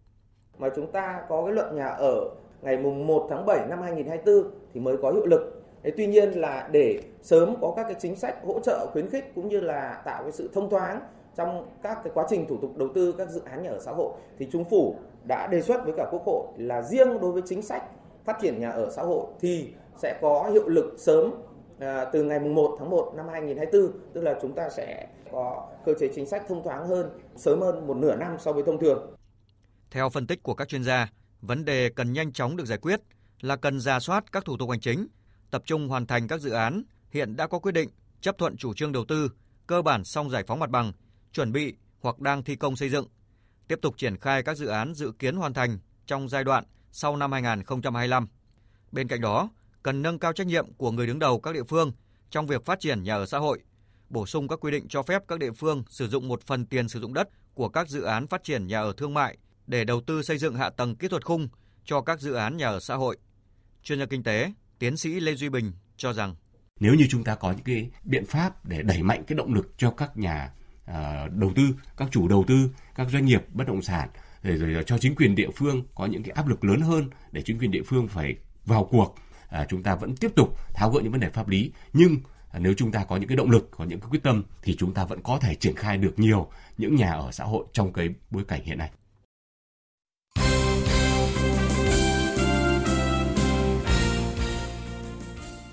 [0.58, 2.30] Mà chúng ta có cái luật nhà ở
[2.62, 5.62] ngày mùng 1 tháng 7 năm 2024 thì mới có hiệu lực.
[5.82, 9.32] Thế tuy nhiên là để sớm có các cái chính sách hỗ trợ, khuyến khích
[9.34, 11.00] cũng như là tạo cái sự thông thoáng
[11.36, 13.92] trong các cái quá trình thủ tục đầu tư các dự án nhà ở xã
[13.92, 17.42] hội thì chính phủ đã đề xuất với cả quốc hội là riêng đối với
[17.46, 17.82] chính sách
[18.24, 21.30] phát triển nhà ở xã hội thì sẽ có hiệu lực sớm
[21.80, 25.94] à, từ ngày 1 tháng 1 năm 2024 tức là chúng ta sẽ có cơ
[26.00, 29.14] chế chính sách thông thoáng hơn sớm hơn một nửa năm so với thông thường.
[29.90, 33.00] Theo phân tích của các chuyên gia, vấn đề cần nhanh chóng được giải quyết
[33.40, 35.06] là cần ra soát các thủ tục hành chính,
[35.50, 37.88] tập trung hoàn thành các dự án hiện đã có quyết định
[38.20, 39.30] chấp thuận chủ trương đầu tư,
[39.66, 40.92] cơ bản xong giải phóng mặt bằng,
[41.32, 43.06] chuẩn bị hoặc đang thi công xây dựng,
[43.68, 47.16] tiếp tục triển khai các dự án dự kiến hoàn thành trong giai đoạn sau
[47.16, 48.28] năm 2025.
[48.92, 49.48] Bên cạnh đó,
[49.88, 51.92] cần nâng cao trách nhiệm của người đứng đầu các địa phương
[52.30, 53.58] trong việc phát triển nhà ở xã hội,
[54.10, 56.88] bổ sung các quy định cho phép các địa phương sử dụng một phần tiền
[56.88, 59.36] sử dụng đất của các dự án phát triển nhà ở thương mại
[59.66, 61.48] để đầu tư xây dựng hạ tầng kỹ thuật khung
[61.84, 63.16] cho các dự án nhà ở xã hội.
[63.82, 66.34] Chuyên gia kinh tế, tiến sĩ Lê Duy Bình cho rằng
[66.80, 69.74] nếu như chúng ta có những cái biện pháp để đẩy mạnh cái động lực
[69.76, 70.52] cho các nhà
[70.90, 70.94] uh,
[71.32, 71.62] đầu tư,
[71.96, 74.08] các chủ đầu tư, các doanh nghiệp bất động sản
[74.42, 77.42] rồi, rồi cho chính quyền địa phương có những cái áp lực lớn hơn để
[77.42, 79.14] chính quyền địa phương phải vào cuộc
[79.48, 82.16] à, chúng ta vẫn tiếp tục tháo gỡ những vấn đề pháp lý nhưng
[82.50, 84.76] à, nếu chúng ta có những cái động lực có những cái quyết tâm thì
[84.76, 87.92] chúng ta vẫn có thể triển khai được nhiều những nhà ở xã hội trong
[87.92, 88.90] cái bối cảnh hiện nay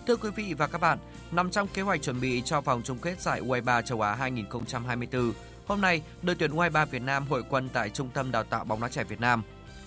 [0.08, 0.98] Thưa quý vị và các bạn,
[1.32, 5.34] nằm trong kế hoạch chuẩn bị cho vòng chung kết giải U23 châu Á 2024,
[5.68, 8.82] hôm nay đội tuyển U23 Việt Nam hội quân tại Trung tâm Đào tạo bóng
[8.82, 9.44] đá trẻ Việt Nam.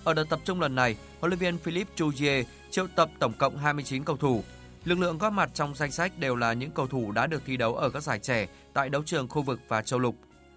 [0.09, 3.57] Ở đợt tập trung lần này, huấn luyện viên Philippe Jouzier triệu tập tổng cộng
[3.57, 4.43] 29 cầu thủ.
[4.85, 7.57] Lực lượng góp mặt trong danh sách đều là những cầu thủ đã được thi
[7.57, 10.17] đấu ở các giải trẻ tại đấu trường khu vực và châu lục.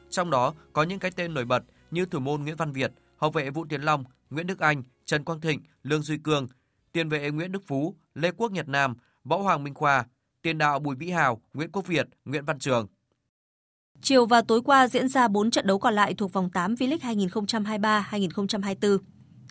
[0.10, 3.32] Trong đó có những cái tên nổi bật như thủ môn Nguyễn Văn Việt, hậu
[3.32, 6.48] vệ Vũ Tiến Long, Nguyễn Đức Anh, Trần Quang Thịnh, Lương Duy Cương,
[6.92, 10.06] tiền vệ Nguyễn Đức Phú, Lê Quốc Nhật Nam, Võ Hoàng Minh Khoa,
[10.42, 12.88] tiền đạo Bùi Vĩ Hào, Nguyễn Quốc Việt, Nguyễn Văn Trường.
[14.02, 18.02] Chiều và tối qua diễn ra 4 trận đấu còn lại thuộc vòng 8 V-League
[18.02, 18.98] 2023-2024.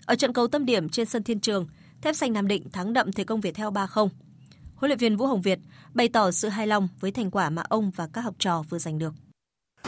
[0.06, 1.66] Ở trận cầu tâm điểm trên sân Thiên Trường,
[2.02, 4.08] Thép Xanh Nam Định thắng đậm Thế Công Viettel 3-0.
[4.76, 5.58] Huấn luyện viên Vũ Hồng Việt
[5.94, 8.78] bày tỏ sự hài lòng với thành quả mà ông và các học trò vừa
[8.78, 9.12] giành được.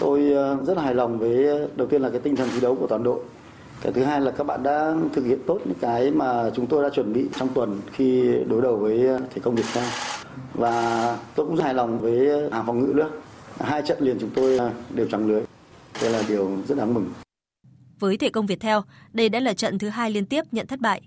[0.01, 2.61] Tôi ờ, rất là hài lòng với ờ, đầu tiên là cái tinh thần thi
[2.61, 3.21] đấu của toàn đội
[3.83, 6.83] Cái thứ hai là các bạn đã thực hiện tốt những cái mà chúng tôi
[6.83, 9.91] đã chuẩn bị trong tuần khi đối đầu với ờ, thể công Việt Nam.
[10.55, 13.11] Và tôi cũng rất hài lòng với hàng phòng ngự nữa.
[13.61, 14.61] Hai trận liền chúng tôi
[14.95, 15.43] đều trắng lưới.
[16.03, 17.13] Đây là điều rất đáng mừng.
[18.03, 18.83] Với thể công Việt theo,
[19.13, 21.03] đây đã là trận thứ hai liên tiếp nhận thất bại.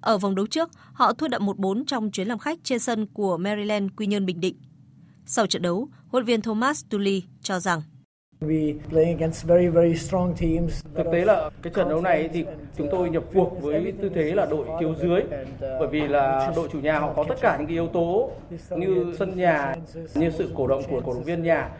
[0.00, 3.36] Ở vòng đấu trước, họ thua đậm 1-4 trong chuyến làm khách trên sân của
[3.36, 4.56] Maryland Quy Nhơn Bình Định.
[5.26, 7.82] Sau trận đấu, huấn viên Thomas Tuchel cho rằng
[8.40, 8.48] Thực
[11.12, 12.44] tế là cái trận đấu này thì
[12.76, 15.20] chúng tôi nhập cuộc với tư thế là đội thiếu dưới
[15.60, 18.30] bởi vì là đội chủ nhà họ có tất cả những cái yếu tố
[18.76, 19.74] như sân nhà,
[20.14, 21.70] như sự cổ động của cổ động viên nhà.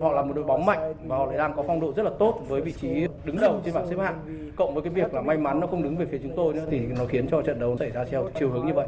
[0.00, 2.10] Họ là một đội bóng mạnh và họ lại đang có phong độ rất là
[2.18, 4.50] tốt với vị trí đứng đầu trên bảng xếp hạng.
[4.56, 6.66] Cộng với cái việc là may mắn nó không đứng về phía chúng tôi nữa
[6.70, 8.86] thì nó khiến cho trận đấu xảy ra theo chiều hướng như vậy.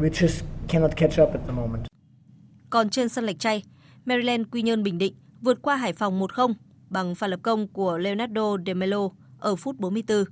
[0.00, 1.84] We just cannot catch up at the moment.
[2.70, 3.62] Còn trên sân Lạch Tray,
[4.04, 6.54] Maryland Quy Nhơn Bình Định vượt qua Hải Phòng 1-0
[6.90, 9.08] bằng pha lập công của Leonardo De Melo
[9.38, 10.24] ở phút 44.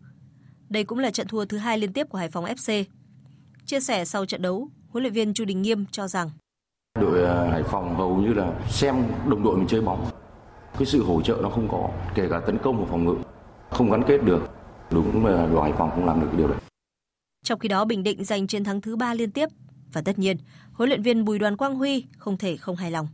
[0.68, 2.84] Đây cũng là trận thua thứ hai liên tiếp của Hải Phòng FC.
[3.64, 6.30] Chia sẻ sau trận đấu, huấn luyện viên Chu Đình Nghiêm cho rằng
[7.00, 8.94] đội ờ, Hải Phòng hầu như là xem
[9.28, 10.10] đồng đội mình chơi bóng.
[10.78, 13.14] Cái sự hỗ trợ nó không có, kể cả tấn công và phòng ngự,
[13.70, 14.48] không gắn kết được.
[14.90, 16.58] Đúng là đội Hải Phòng không làm được cái điều đấy.
[17.44, 19.48] Trong khi đó, Bình Định giành chiến thắng thứ ba liên tiếp
[19.92, 20.36] và tất nhiên,
[20.72, 23.08] huấn luyện viên Bùi Đoàn Quang Huy không thể không hài lòng.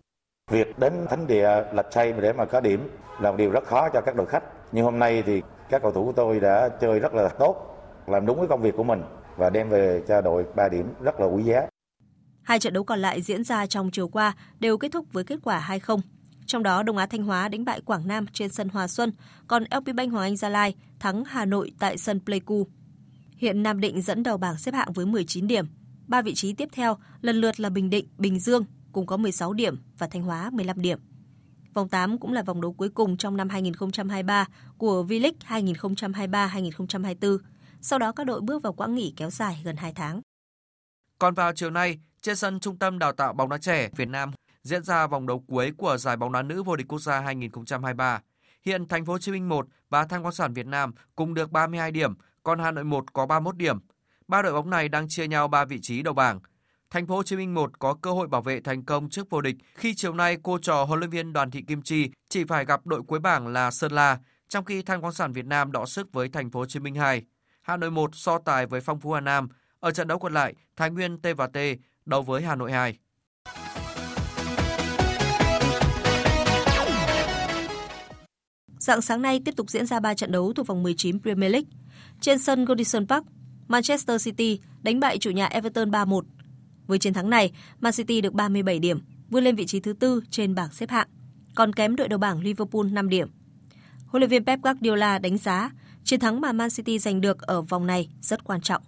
[0.53, 2.89] Việc đến thánh địa Lạch say để mà có điểm
[3.21, 4.43] là một điều rất khó cho các đội khách.
[4.73, 7.57] Nhưng hôm nay thì các cầu thủ của tôi đã chơi rất là tốt,
[8.07, 9.03] làm đúng với công việc của mình
[9.37, 11.67] và đem về cho đội 3 điểm rất là quý giá.
[12.43, 15.39] Hai trận đấu còn lại diễn ra trong chiều qua đều kết thúc với kết
[15.43, 16.01] quả 2-0.
[16.47, 19.13] Trong đó Đông Á Thanh Hóa đánh bại Quảng Nam trên sân Hòa Xuân,
[19.47, 22.67] còn LP Bank Hoàng Anh Gia Lai thắng Hà Nội tại sân Pleiku.
[23.37, 25.67] Hiện Nam Định dẫn đầu bảng xếp hạng với 19 điểm.
[26.07, 29.53] Ba vị trí tiếp theo lần lượt là Bình Định, Bình Dương cùng có 16
[29.53, 30.99] điểm và Thanh Hóa 15 điểm.
[31.75, 34.47] Vòng 8 cũng là vòng đấu cuối cùng trong năm 2023
[34.79, 37.39] của V-League 2023-2024.
[37.81, 40.21] Sau đó các đội bước vào quãng nghỉ kéo dài gần 2 tháng.
[41.19, 44.33] Còn vào chiều nay, trên sân Trung tâm Đào tạo bóng đá trẻ Việt Nam
[44.63, 48.21] diễn ra vòng đấu cuối của giải bóng đá nữ vô địch quốc gia 2023.
[48.65, 51.53] Hiện Thành phố Hồ Chí Minh 1 và Thanh Khoáng sản Việt Nam cùng được
[51.53, 53.79] 32 điểm, còn Hà Nội 1 có 31 điểm.
[54.29, 56.41] Ba đội bóng này đang chia nhau 3 vị trí đầu bảng.
[56.93, 59.41] Thành phố Hồ Chí Minh 1 có cơ hội bảo vệ thành công trước vô
[59.41, 62.65] địch khi chiều nay cô trò huấn luyện viên Đoàn Thị Kim Chi chỉ phải
[62.65, 64.19] gặp đội cuối bảng là Sơn La,
[64.49, 66.95] trong khi Than khoáng sản Việt Nam đọ sức với Thành phố Hồ Chí Minh
[66.95, 67.23] 2.
[67.63, 69.49] Hà Nội 1 so tài với Phong Phú Hà Nam.
[69.81, 71.57] Ở trận đấu còn lại, Thái Nguyên T và T
[72.07, 72.99] đấu với Hà Nội 2.
[78.79, 81.69] Dạng sáng nay tiếp tục diễn ra 3 trận đấu thuộc vòng 19 Premier League.
[82.21, 83.25] Trên sân Goodison Park,
[83.69, 86.23] Manchester City đánh bại chủ nhà Everton 3-1.
[86.93, 90.23] Với chiến thắng này, Man City được 37 điểm, vươn lên vị trí thứ tư
[90.31, 91.09] trên bảng xếp hạng,
[91.55, 93.29] còn kém đội đầu bảng Liverpool 5 điểm.
[94.07, 95.71] Huấn luyện viên Pep Guardiola đánh giá
[96.05, 98.83] chiến thắng mà Man City giành được ở vòng này rất quan trọng.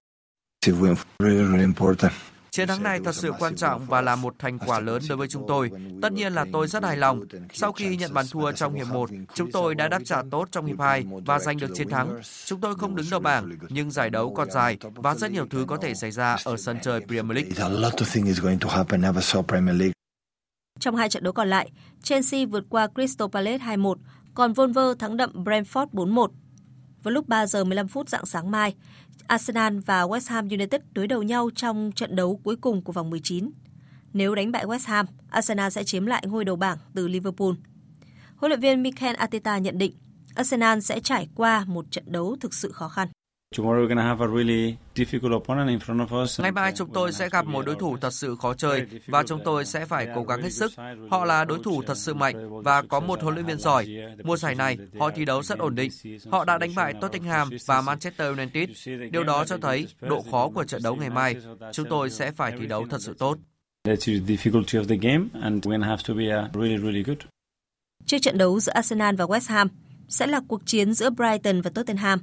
[2.54, 5.28] Chiến thắng này thật sự quan trọng và là một thành quả lớn đối với
[5.28, 5.70] chúng tôi.
[6.02, 7.24] Tất nhiên là tôi rất hài lòng.
[7.52, 10.66] Sau khi nhận bàn thua trong hiệp 1, chúng tôi đã đáp trả tốt trong
[10.66, 12.20] hiệp 2 và giành được chiến thắng.
[12.46, 15.64] Chúng tôi không đứng đầu bảng, nhưng giải đấu còn dài và rất nhiều thứ
[15.68, 17.80] có thể xảy ra ở sân chơi Premier League.
[20.80, 21.70] Trong hai trận đấu còn lại,
[22.02, 23.94] Chelsea vượt qua Crystal Palace 2-1,
[24.34, 26.28] còn Wolves thắng đậm Brentford 4-1.
[27.02, 28.74] Vào lúc 3 giờ 15 phút dạng sáng mai,
[29.26, 33.10] Arsenal và West Ham United đối đầu nhau trong trận đấu cuối cùng của vòng
[33.10, 33.50] 19.
[34.12, 37.52] Nếu đánh bại West Ham, Arsenal sẽ chiếm lại ngôi đầu bảng từ Liverpool.
[38.36, 39.92] Huấn luyện viên Mikel Arteta nhận định
[40.34, 43.08] Arsenal sẽ trải qua một trận đấu thực sự khó khăn.
[46.38, 49.40] Ngày mai chúng tôi sẽ gặp một đối thủ thật sự khó chơi và chúng
[49.44, 50.72] tôi sẽ phải cố gắng hết sức.
[51.10, 53.86] Họ là đối thủ thật sự mạnh và có một huấn luyện viên giỏi.
[54.24, 55.90] Mùa giải này, họ thi đấu rất ổn định.
[56.30, 58.70] Họ đã đánh bại Tottenham và Manchester United.
[59.12, 61.36] Điều đó cho thấy độ khó của trận đấu ngày mai.
[61.72, 63.38] Chúng tôi sẽ phải thi đấu thật sự tốt.
[68.06, 69.68] Trước trận đấu giữa Arsenal và West Ham
[70.08, 72.18] sẽ là cuộc chiến giữa Brighton và Tottenham.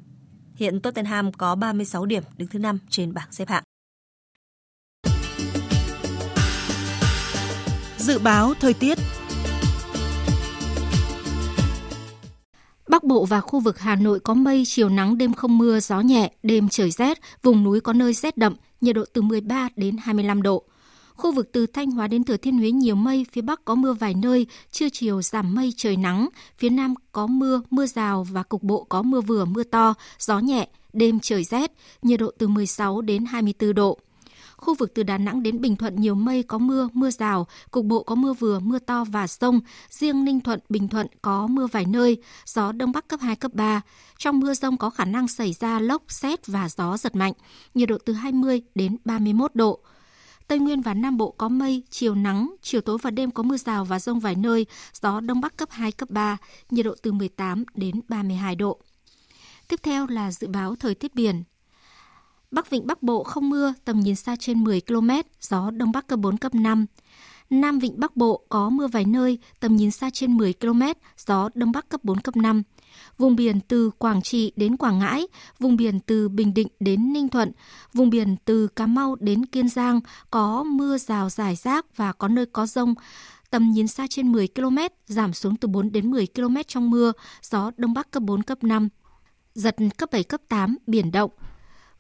[0.62, 3.64] Hiện Tottenham có 36 điểm đứng thứ 5 trên bảng xếp hạng.
[7.98, 8.98] Dự báo thời tiết
[12.88, 16.00] Bắc Bộ và khu vực Hà Nội có mây, chiều nắng, đêm không mưa, gió
[16.00, 19.98] nhẹ, đêm trời rét, vùng núi có nơi rét đậm, nhiệt độ từ 13 đến
[20.02, 20.64] 25 độ.
[21.22, 23.94] Khu vực từ Thanh Hóa đến Thừa Thiên Huế nhiều mây, phía Bắc có mưa
[23.94, 28.44] vài nơi, trưa chiều giảm mây trời nắng, phía Nam có mưa, mưa rào và
[28.44, 32.48] cục bộ có mưa vừa mưa to, gió nhẹ, đêm trời rét, nhiệt độ từ
[32.48, 34.00] 16 đến 24 độ.
[34.58, 37.86] Khu vực từ Đà Nẵng đến Bình Thuận nhiều mây có mưa, mưa rào, cục
[37.86, 39.60] bộ có mưa vừa, mưa to và rông.
[39.90, 43.54] Riêng Ninh Thuận, Bình Thuận có mưa vài nơi, gió Đông Bắc cấp 2, cấp
[43.54, 43.82] 3.
[44.18, 47.34] Trong mưa rông có khả năng xảy ra lốc, xét và gió giật mạnh,
[47.74, 49.80] nhiệt độ từ 20 đến 31 độ.
[50.52, 53.58] Tây Nguyên và Nam Bộ có mây, chiều nắng, chiều tối và đêm có mưa
[53.58, 54.66] rào và rông vài nơi,
[55.02, 56.38] gió Đông Bắc cấp 2, cấp 3,
[56.70, 58.80] nhiệt độ từ 18 đến 32 độ.
[59.68, 61.44] Tiếp theo là dự báo thời tiết biển.
[62.52, 65.10] Bắc Vịnh Bắc Bộ không mưa, tầm nhìn xa trên 10 km,
[65.42, 66.86] gió Đông Bắc cấp 4, cấp 5.
[67.50, 70.82] Nam Vịnh Bắc Bộ có mưa vài nơi, tầm nhìn xa trên 10 km,
[71.18, 72.64] gió Đông Bắc cấp 4, cấp 5.
[73.22, 75.28] Vùng biển từ Quảng Trị đến Quảng Ngãi,
[75.60, 77.52] vùng biển từ Bình Định đến Ninh Thuận,
[77.94, 80.00] vùng biển từ Cà Mau đến Kiên Giang
[80.32, 82.94] có mưa rào rải rác và có nơi có rông.
[83.50, 87.12] Tầm nhìn xa trên 10 km, giảm xuống từ 4 đến 10 km trong mưa,
[87.42, 88.90] gió Đông Bắc cấp 4, cấp 5.
[89.54, 91.32] Giật cấp 7, cấp 8, biển động.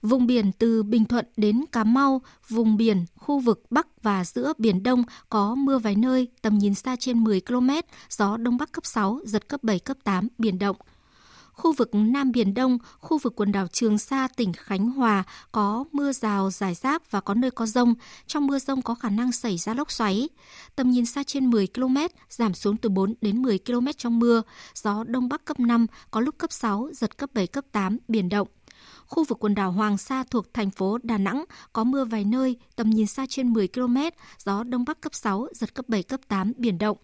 [0.01, 4.53] Vùng biển từ Bình Thuận đến Cà Mau, vùng biển, khu vực Bắc và giữa
[4.57, 7.69] Biển Đông có mưa vài nơi, tầm nhìn xa trên 10 km,
[8.09, 10.75] gió Đông Bắc cấp 6, giật cấp 7, cấp 8, biển động.
[11.61, 15.85] Khu vực Nam Biển Đông, khu vực quần đảo Trường Sa, tỉnh Khánh Hòa có
[15.91, 17.93] mưa rào rải rác và có nơi có rông.
[18.27, 20.29] Trong mưa rông có khả năng xảy ra lốc xoáy.
[20.75, 21.97] Tầm nhìn xa trên 10 km,
[22.29, 24.41] giảm xuống từ 4 đến 10 km trong mưa.
[24.75, 28.29] Gió Đông Bắc cấp 5, có lúc cấp 6, giật cấp 7, cấp 8, biển
[28.29, 28.47] động.
[29.05, 32.57] Khu vực quần đảo Hoàng Sa thuộc thành phố Đà Nẵng có mưa vài nơi,
[32.75, 33.97] tầm nhìn xa trên 10 km,
[34.37, 36.97] gió Đông Bắc cấp 6, giật cấp 7, cấp 8, biển động.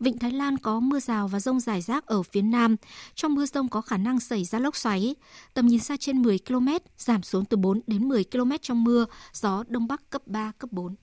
[0.00, 2.76] Vịnh Thái Lan có mưa rào và rông rải rác ở phía Nam.
[3.14, 5.14] Trong mưa rông có khả năng xảy ra lốc xoáy.
[5.54, 6.68] Tầm nhìn xa trên 10 km,
[6.98, 10.72] giảm xuống từ 4 đến 10 km trong mưa, gió Đông Bắc cấp 3, cấp
[10.72, 10.94] 4.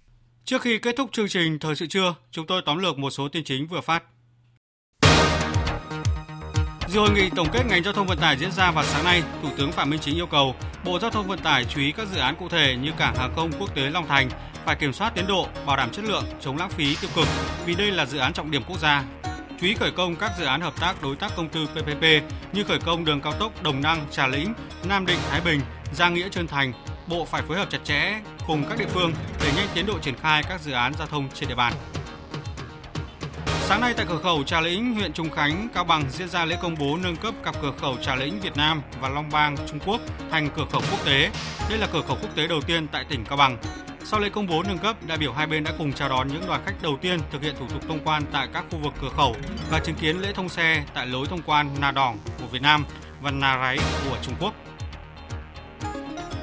[0.45, 3.27] Trước khi kết thúc chương trình Thời sự trưa, chúng tôi tóm lược một số
[3.29, 4.03] tin chính vừa phát.
[6.91, 9.23] Dự hội nghị tổng kết ngành giao thông vận tải diễn ra vào sáng nay,
[9.43, 12.07] Thủ tướng Phạm Minh Chính yêu cầu Bộ Giao thông Vận tải chú ý các
[12.13, 14.29] dự án cụ thể như cảng hàng không quốc tế Long Thành
[14.65, 17.27] phải kiểm soát tiến độ, bảo đảm chất lượng, chống lãng phí tiêu cực
[17.65, 19.03] vì đây là dự án trọng điểm quốc gia.
[19.61, 22.03] Chú ý khởi công các dự án hợp tác đối tác công tư PPP
[22.53, 25.59] như khởi công đường cao tốc Đồng Năng, Trà Lĩnh, Nam Định, Thái Bình,
[25.93, 26.73] Giang Nghĩa, Trơn Thành.
[27.07, 29.13] Bộ phải phối hợp chặt chẽ cùng các địa phương
[29.43, 31.73] để nhanh tiến độ triển khai các dự án giao thông trên địa bàn.
[33.71, 36.57] Sáng nay tại cửa khẩu Trà Lĩnh, huyện Trung Khánh, Cao Bằng diễn ra lễ
[36.61, 39.79] công bố nâng cấp cặp cửa khẩu Trà Lĩnh Việt Nam và Long Bang Trung
[39.85, 40.01] Quốc
[40.31, 41.31] thành cửa khẩu quốc tế.
[41.69, 43.57] Đây là cửa khẩu quốc tế đầu tiên tại tỉnh Cao Bằng.
[44.03, 46.47] Sau lễ công bố nâng cấp, đại biểu hai bên đã cùng chào đón những
[46.47, 49.09] đoàn khách đầu tiên thực hiện thủ tục thông quan tại các khu vực cửa
[49.17, 49.35] khẩu
[49.69, 52.85] và chứng kiến lễ thông xe tại lối thông quan Na Đỏng của Việt Nam
[53.21, 53.77] và Na Ráy
[54.09, 54.53] của Trung Quốc.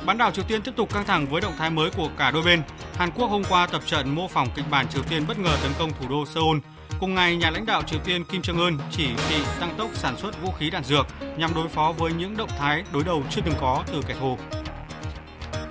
[0.07, 2.43] Bán đảo Triều Tiên tiếp tục căng thẳng với động thái mới của cả đôi
[2.43, 2.63] bên.
[2.97, 5.73] Hàn Quốc hôm qua tập trận mô phỏng kịch bản Triều Tiên bất ngờ tấn
[5.79, 6.59] công thủ đô Seoul.
[7.01, 10.17] Cùng ngày, nhà lãnh đạo Triều Tiên Kim Jong Un chỉ thị tăng tốc sản
[10.17, 13.41] xuất vũ khí đạn dược nhằm đối phó với những động thái đối đầu chưa
[13.45, 14.39] từng có từ kẻ thù.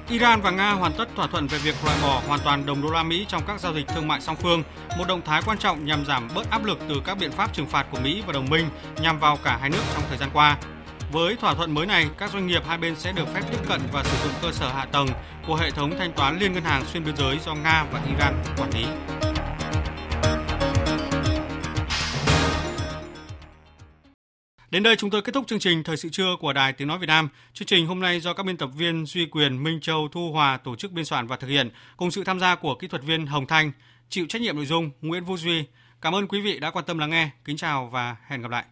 [0.10, 2.90] Iran và Nga hoàn tất thỏa thuận về việc loại bỏ hoàn toàn đồng đô
[2.90, 4.64] la Mỹ trong các giao dịch thương mại song phương,
[4.98, 7.68] một động thái quan trọng nhằm giảm bớt áp lực từ các biện pháp trừng
[7.68, 8.70] phạt của Mỹ và đồng minh
[9.02, 10.58] nhằm vào cả hai nước trong thời gian qua.
[11.12, 13.82] Với thỏa thuận mới này, các doanh nghiệp hai bên sẽ được phép tiếp cận
[13.92, 15.08] và sử dụng cơ sở hạ tầng
[15.48, 18.44] của hệ thống thanh toán liên ngân hàng xuyên biên giới do Nga và Iran
[18.58, 18.86] quản lý.
[24.72, 26.98] Đến đây chúng tôi kết thúc chương trình Thời sự trưa của Đài Tiếng Nói
[27.00, 27.30] Việt Nam.
[27.54, 30.58] Chương trình hôm nay do các biên tập viên Duy Quyền, Minh Châu, Thu Hòa
[30.58, 33.26] tổ chức biên soạn và thực hiện, cùng sự tham gia của kỹ thuật viên
[33.26, 33.72] Hồng Thanh,
[34.10, 35.64] chịu trách nhiệm nội dung Nguyễn Vũ Duy.
[36.02, 37.30] Cảm ơn quý vị đã quan tâm lắng nghe.
[37.46, 38.66] Kính chào và hẹn gặp lại.